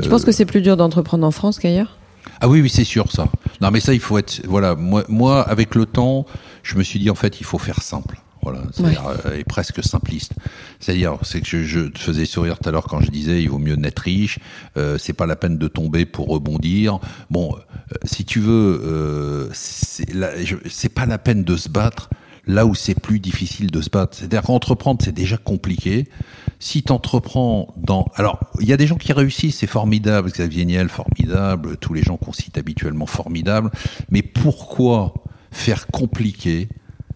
[0.02, 1.98] Tu penses que c'est plus dur d'entreprendre en France qu'ailleurs?
[2.44, 3.28] Ah oui, oui, c'est sûr ça.
[3.62, 4.42] Non, mais ça, il faut être.
[4.46, 6.26] Voilà, moi, moi, avec le temps,
[6.62, 8.18] je me suis dit en fait, il faut faire simple.
[8.42, 10.34] Voilà, c'est-à-dire euh, et presque simpliste.
[10.82, 13.50] C'est-à-dire, c'est que je, je te faisais sourire tout à l'heure quand je disais, il
[13.50, 14.38] vaut mieux n'être riche.
[14.76, 17.00] Euh, c'est pas la peine de tomber pour rebondir.
[17.30, 21.70] Bon, euh, si tu veux, euh, c'est la- je- c'est pas la peine de se
[21.70, 22.10] battre
[22.46, 24.18] là où c'est plus difficile de se battre.
[24.18, 26.08] C'est-à-dire qu'entreprendre, c'est déjà compliqué.
[26.60, 28.08] Si tu entreprends dans...
[28.16, 32.04] Alors, il y a des gens qui réussissent, c'est formidable, Xavier Niel, formidable, tous les
[32.04, 33.72] gens qu'on cite habituellement, formidables.
[34.10, 35.14] Mais pourquoi
[35.52, 36.68] faire compliqué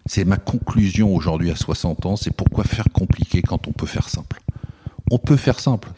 [0.06, 4.08] C'est ma conclusion aujourd'hui à 60 ans, c'est pourquoi faire compliqué quand on peut faire
[4.08, 4.40] simple?
[5.10, 5.88] On peut faire simple.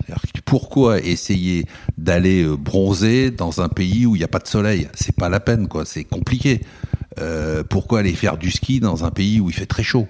[0.44, 1.66] Pourquoi essayer
[1.98, 4.88] d'aller euh, bronzer dans un pays où il n'y a pas de soleil?
[4.94, 5.84] C'est pas la peine, quoi.
[5.84, 6.60] C'est compliqué.
[7.18, 10.06] Euh, pourquoi aller faire du ski dans un pays où il fait très chaud?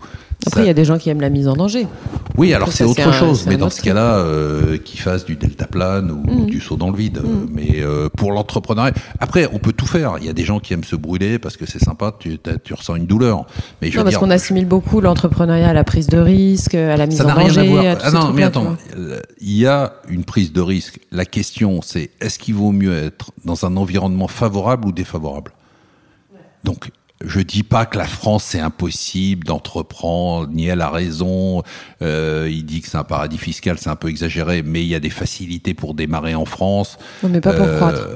[0.46, 1.86] Après, il Ça- y a des gens qui aiment la mise en danger.
[2.36, 6.10] oui, alors c'est autre un- chose, mais dans ce cas-là, euh, qu'ils fassent du deltaplane
[6.10, 6.46] ou Mm.
[6.46, 7.18] du saut dans le vide.
[7.24, 10.14] Euh, Mais euh, pour l'entrepreneuriat, après, on peut tout faire.
[10.18, 12.74] Il y a des gens qui aiment se brûler parce que c'est sympa, tu, tu
[12.74, 13.46] ressens une douleur.
[13.82, 16.74] Mais je Non, veux parce dire, qu'on assimile beaucoup l'entrepreneuriat à la prise de risque,
[16.74, 17.60] à la mise ça en rien danger.
[17.60, 17.98] à voir.
[17.98, 18.76] tous Ah non, mais attends,
[19.40, 21.00] il y a une prise de risque.
[21.12, 25.52] La question, c'est est-ce qu'il vaut mieux être dans un environnement favorable ou défavorable?
[26.64, 26.90] Donc,
[27.22, 31.62] je dis pas que la France c'est impossible d'entreprendre, ni elle a raison.
[32.00, 34.94] Euh, il dit que c'est un paradis fiscal, c'est un peu exagéré, mais il y
[34.94, 36.96] a des facilités pour démarrer en France.
[37.22, 38.08] Non, mais pas pour Euh, croître.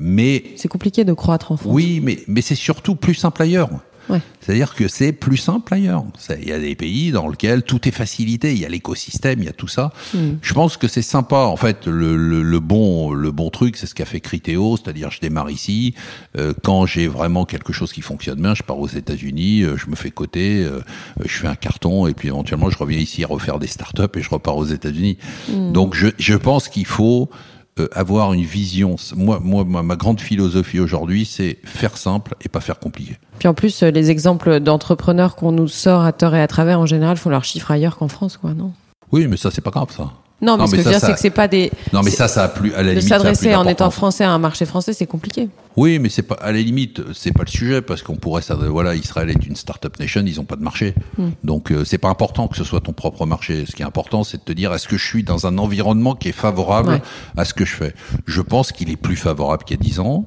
[0.00, 1.72] Mais C'est compliqué de croître en France.
[1.72, 3.70] oui, mais mais c'est surtout plus simple ailleurs.
[4.10, 4.20] Ouais.
[4.40, 6.04] C'est-à-dire que c'est plus simple ailleurs.
[6.40, 9.44] Il y a des pays dans lesquels tout est facilité, il y a l'écosystème, il
[9.44, 9.92] y a tout ça.
[10.14, 10.32] Hmm.
[10.42, 11.36] Je pense que c'est sympa.
[11.36, 15.10] En fait, le, le, le bon le bon truc, c'est ce qu'a fait Criteo, c'est-à-dire
[15.10, 15.94] je démarre ici.
[16.36, 19.88] Euh, quand j'ai vraiment quelque chose qui fonctionne bien, je pars aux États-Unis, euh, je
[19.88, 20.80] me fais coter, euh,
[21.24, 24.22] je fais un carton et puis éventuellement je reviens ici à refaire des startups et
[24.22, 25.18] je repars aux États-Unis.
[25.48, 25.72] Hmm.
[25.72, 27.59] Donc je, je pense qu'il faut euh,
[27.92, 28.96] avoir une vision.
[29.16, 33.16] Moi, moi, ma, grande philosophie aujourd'hui, c'est faire simple et pas faire compliqué.
[33.38, 36.86] Puis en plus, les exemples d'entrepreneurs qu'on nous sort à tort et à travers, en
[36.86, 38.72] général, font leur chiffre ailleurs qu'en France, quoi, non?
[39.12, 40.12] Oui, mais ça, c'est pas grave, ça.
[40.42, 41.70] Non, mais Non, ce que je veux dire, ça- c'est que c'est pas des.
[41.92, 44.24] Non, mais ça, ça a plus, à la De limite, plus s'adresser en étant français
[44.24, 45.48] à un marché français, c'est compliqué.
[45.76, 48.54] Oui, mais c'est pas, à la limite, c'est pas le sujet, parce qu'on pourrait, ça,
[48.54, 50.94] voilà, Israël est une start-up nation, ils ont pas de marché.
[51.18, 51.28] Hmm.
[51.44, 53.64] Donc, euh, c'est pas important que ce soit ton propre marché.
[53.66, 56.14] Ce qui est important, c'est de te dire, est-ce que je suis dans un environnement
[56.14, 57.02] qui est favorable Ouais.
[57.36, 57.94] à ce que je fais?
[58.26, 60.26] Je pense qu'il est plus favorable qu'il y a 10 ans.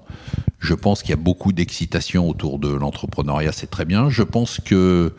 [0.60, 4.10] Je pense qu'il y a beaucoup d'excitation autour de l'entrepreneuriat, c'est très bien.
[4.10, 5.14] Je pense que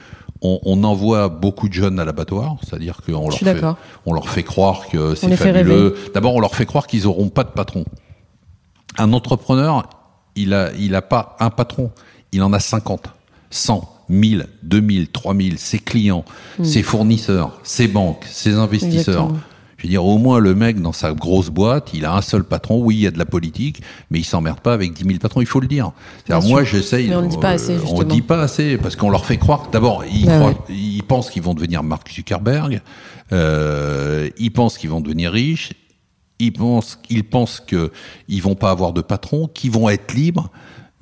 [0.45, 3.77] on, on envoie beaucoup de jeunes à l'abattoir, c'est-à-dire qu'on leur fait, d'accord.
[4.07, 5.97] on leur fait croire que c'est fabuleux.
[6.13, 7.85] D'abord, on leur fait croire qu'ils auront pas de patron.
[8.99, 9.89] Un entrepreneur,
[10.37, 11.91] il a, il a pas un patron,
[12.31, 13.09] il en a 50,
[13.51, 16.25] 100, 1000, 2000, 3000, ses clients,
[16.63, 19.31] ses fournisseurs, ses banques, ses investisseurs.
[19.31, 19.39] Exactement.
[19.85, 22.43] Je veux dire, au moins, le mec, dans sa grosse boîte, il a un seul
[22.43, 22.81] patron.
[22.83, 25.43] Oui, il y a de la politique, mais il s'emmerde pas avec 10 000 patrons,
[25.43, 25.93] il faut le dire.
[26.25, 27.09] C'est-à-dire, Bien moi, j'essaye.
[27.09, 27.99] Mais on le dit pas assez, On justement.
[28.01, 30.57] le dit pas assez, parce qu'on leur fait croire d'abord, ils, croient- ouais.
[30.71, 32.81] ils pensent qu'ils vont devenir Mark Zuckerberg,
[33.33, 35.73] euh, ils pensent qu'ils vont devenir riches,
[36.39, 37.91] ils pensent, ils pensent que
[38.29, 40.49] ils vont pas avoir de patron, qu'ils vont être libres,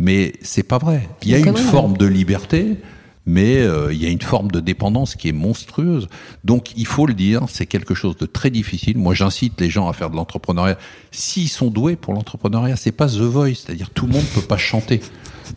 [0.00, 1.08] mais c'est pas vrai.
[1.22, 2.78] Il y a C'est une forme de liberté,
[3.26, 6.08] mais euh, il y a une forme de dépendance qui est monstrueuse.
[6.44, 8.98] Donc il faut le dire, c'est quelque chose de très difficile.
[8.98, 10.76] Moi, j'incite les gens à faire de l'entrepreneuriat.
[11.10, 14.56] S'ils sont doués pour l'entrepreneuriat, c'est pas The Voice, c'est-à-dire tout le monde peut pas
[14.56, 15.00] chanter,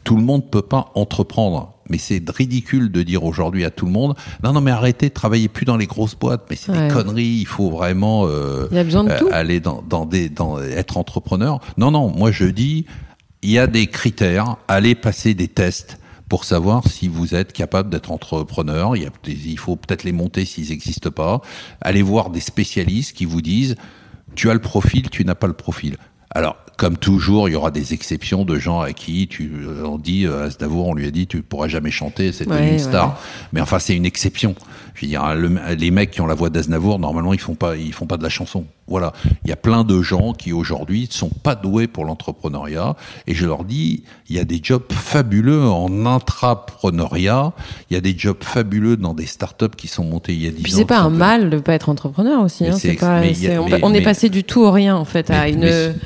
[0.03, 1.71] tout le monde peut pas entreprendre.
[1.87, 5.47] Mais c'est ridicule de dire aujourd'hui à tout le monde, non, non, mais arrêtez, travaillez
[5.49, 6.45] plus dans les grosses boîtes.
[6.49, 6.87] Mais c'est Ouais.
[6.87, 7.37] des conneries.
[7.41, 9.27] Il faut vraiment euh, Il y a besoin de euh, tout.
[9.31, 11.59] aller dans, dans des, dans être entrepreneur.
[11.77, 12.85] Non, non, moi je dis,
[13.43, 14.57] il y a des critères.
[14.67, 15.99] Allez passer des tests
[16.29, 18.95] pour savoir si vous êtes capable d'être entrepreneur.
[18.95, 21.41] Il, y a, des- il faut peut-être les monter s'ils n'existent pas.
[21.81, 23.75] Allez voir des spécialistes qui vous disent,
[24.35, 25.97] tu as le profil, tu n'as pas le profil.
[26.31, 29.97] Alors, comme toujours, il y aura des exceptions de gens à qui tu, euh, on
[29.97, 33.07] dit, euh, Aznavour, on lui a dit, tu pourras jamais chanter, c'est Ouais, une star.
[33.09, 33.13] ouais.
[33.53, 34.53] Mais enfin, c'est une exception.
[34.95, 37.75] Je veux dire, le- les mecs qui ont la voix d'Aznavour, normalement, ils font pas,
[37.75, 38.63] ils font pas de la chanson.
[38.87, 39.11] Voilà.
[39.43, 42.95] Il y a plein de gens qui aujourd'hui sont pas doués pour l'entrepreneuriat.
[43.27, 47.51] Et je leur dis, il y a des jobs fabuleux en intrapreneuriat.
[47.89, 50.51] Il y a des jobs fabuleux dans des startups qui sont montées il y a
[50.51, 50.77] 10 ans.
[50.77, 52.65] C'est pas un mal de pas être entrepreneur aussi.
[52.67, 54.95] Hein, c'est pas- mais a- on, mais- on est mais- passé du tout au rien
[54.95, 55.59] en fait à une,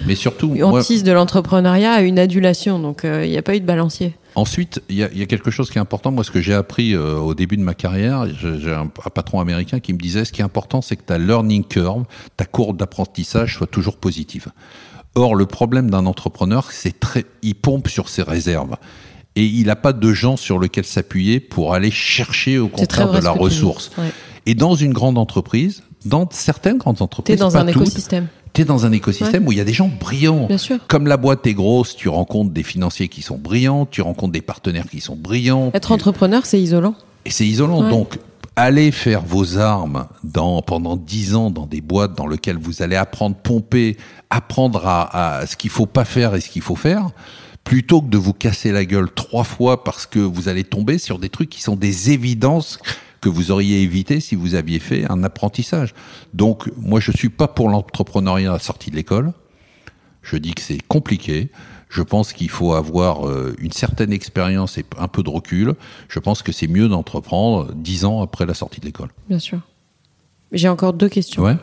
[0.07, 2.79] mais- surtout, moi, hantise de l'entrepreneuriat à une adulation.
[2.79, 4.15] Donc euh, il n'y a pas eu de balancier.
[4.35, 6.11] Ensuite, il y a, il y a quelque chose qui est important.
[6.11, 9.39] Moi, ce que j'ai appris euh, au début de ma carrière, j'ai un, un patron
[9.39, 12.05] américain qui me disait, ce qui est important, c'est que ta learning curve,
[12.37, 14.47] ta courbe d'apprentissage soit toujours positive.
[15.15, 18.75] Or, le problème d'un entrepreneur, c'est très, il pompe sur ses réserves.
[19.35, 23.19] Et il n'a pas de gens sur lesquels s'appuyer pour aller chercher au contraire de
[23.19, 23.91] la ressource.
[23.97, 24.11] Ouais.
[24.45, 28.27] Et dans une grande entreprise, dans certaines grandes T'es entreprises, dans pas un toutes, écosystème.
[28.53, 30.47] T'es dans un écosystème où il y a des gens brillants.
[30.47, 30.77] Bien sûr.
[30.87, 34.41] Comme la boîte est grosse, tu rencontres des financiers qui sont brillants, tu rencontres des
[34.41, 35.71] partenaires qui sont brillants.
[35.73, 36.95] Être tu- entrepreneur, c'est isolant.
[37.25, 37.83] Et c'est isolant.
[37.83, 37.89] Ouais.
[37.91, 38.17] Donc,
[38.55, 42.95] allez faire vos armes dans, pendant dix ans dans des boîtes dans lesquelles vous allez
[42.95, 43.97] apprendre, pomper,
[44.29, 47.07] apprendre à, à ce qu'il faut pas faire et ce qu'il faut faire,
[47.63, 51.19] plutôt que de vous casser la gueule trois fois parce que vous allez tomber sur
[51.19, 52.79] des trucs qui sont des évidences
[53.21, 55.93] que vous auriez évité si vous aviez fait un apprentissage.
[56.33, 59.33] Donc, moi, je suis pas pour l'entrepreneuriat à la sortie de l'école.
[60.21, 61.49] Je dis que c'est compliqué.
[61.89, 65.73] Je pense qu'il faut avoir euh, une certaine expérience et un peu de recul.
[66.07, 69.09] Je pense que c'est mieux d'entreprendre dix ans après la sortie de l'école.
[69.27, 69.59] Bien sûr.
[70.51, 71.43] J'ai encore deux questions.
[71.43, 71.57] Ouais.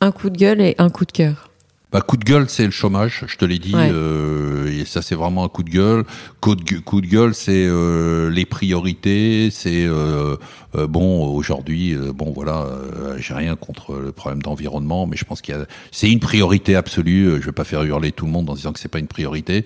[0.00, 1.50] Un coup de gueule et un coup de cœur.
[1.94, 3.72] Bah, coup de gueule, c'est le chômage, je te l'ai dit.
[3.72, 3.88] Ouais.
[3.92, 6.02] euh, et ça, c'est vraiment un coup de gueule.
[6.40, 9.48] Coup de, coup de gueule, c'est euh, les priorités.
[9.52, 10.34] C'est euh,
[10.74, 11.94] euh, bon aujourd'hui.
[11.94, 15.56] euh, bon voilà, euh, j'ai rien contre le problème d'environnement, mais je pense qu'il y
[15.56, 17.40] a, c'est une priorité absolue.
[17.40, 19.64] Je vais pas faire hurler tout le monde en disant que c'est pas une priorité,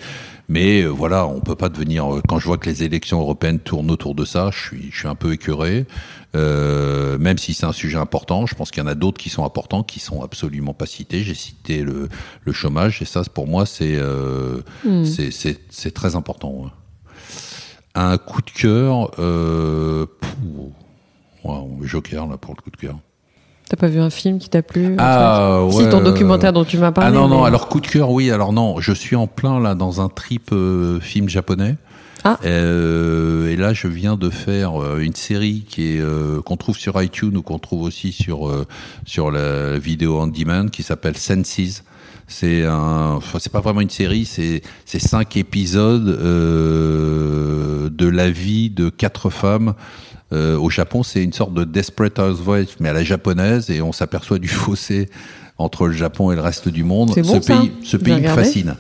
[0.51, 2.05] mais voilà, on peut pas devenir.
[2.29, 5.09] Quand je vois que les élections européennes tournent autour de ça, je suis, je suis
[5.09, 5.87] un peu écœuré.
[6.39, 9.29] Euh, même si c'est un sujet important, je pense qu'il y en a d'autres qui
[9.29, 11.23] sont importants, qui sont absolument pas cités.
[11.25, 12.09] J'ai cité le,
[12.45, 15.05] le chômage, et ça, pour moi, c'est euh, Hmm.
[15.05, 16.51] c'est- très important.
[16.53, 16.71] ouais.
[17.95, 20.37] Un coup de cœur, euh, pff,
[21.83, 22.97] Joker là pour le coup de cœur.
[23.69, 26.65] T'as pas vu un film qui t'a plu Ah, Si ouais, ton euh, documentaire dont
[26.65, 27.11] tu m'as parlé.
[27.11, 29.59] Ah non, non, mais- alors coup de cœur, oui, alors non, je suis en plein
[29.61, 30.55] là dans un trip
[31.01, 31.77] film japonais.
[32.25, 32.39] Ah.
[32.45, 36.77] Euh, et là, je viens de faire euh, une série qui est euh, qu'on trouve
[36.77, 38.67] sur iTunes ou qu'on trouve aussi sur euh,
[39.07, 41.83] sur la vidéo on demand qui s'appelle Senses.
[42.27, 48.69] C'est un, enfin, c'est pas vraiment une série, c'est c'est cinq épisodes de la vie
[48.69, 49.75] de quatre femmes.
[50.31, 54.39] Au Japon, c'est une sorte de Desperate Housewives, mais à la japonaise, et on s'aperçoit
[54.39, 55.09] du fossé
[55.57, 57.15] entre le Japon et le reste du monde.
[57.17, 58.77] Bon, ce ça pays, ce pays me fascine.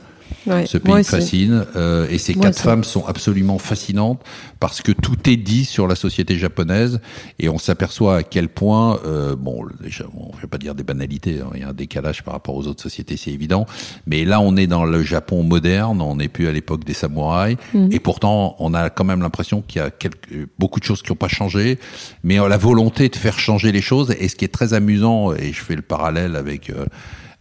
[0.46, 2.62] Ouais, Ce pays me fascine euh, et ces Moi quatre aussi.
[2.62, 4.20] femmes sont absolument fascinantes
[4.60, 7.00] parce que tout est dit sur la société japonaise
[7.38, 10.84] et on s'aperçoit à quel point, euh, bon, déjà, on ne vais pas dire des
[10.84, 13.66] banalités, hein, il y a un décalage par rapport aux autres sociétés, c'est évident,
[14.06, 17.56] mais là on est dans le Japon moderne, on n'est plus à l'époque des samouraïs
[17.74, 17.88] Mhm.
[17.92, 21.10] et pourtant on a quand même l'impression qu'il y a quelques, beaucoup de choses qui
[21.10, 21.78] n'ont pas changé,
[22.22, 25.32] mais euh, la volonté de faire changer les choses et ce qui est très amusant
[25.34, 26.86] et je fais le parallèle avec euh,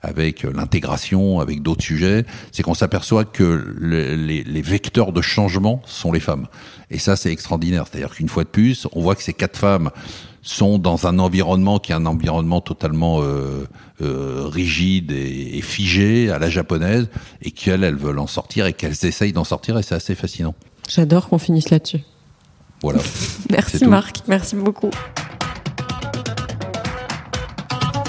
[0.07, 3.43] avec euh, l'intégration, avec d'autres sujets, c'est qu'on s'aperçoit que
[3.77, 6.47] le- les, les vecteurs de changement sont les femmes.
[6.89, 7.85] Et ça, c'est extraordinaire.
[7.89, 9.91] C'est-à-dire qu'une fois de plus, on voit que ces quatre femmes
[10.41, 13.65] sont dans un environnement qui est un environnement totalement euh,
[14.01, 17.09] euh, rigide et, et figé à la japonaise,
[17.41, 20.55] et qu'elles, elles veulent en sortir et qu'elles essayent d'en sortir, et c'est assez fascinant.
[20.87, 21.99] J'adore qu'on finisse là-dessus.
[22.81, 22.99] Voilà.
[23.51, 23.85] Merci.
[23.87, 24.91] Marc, merci beaucoup.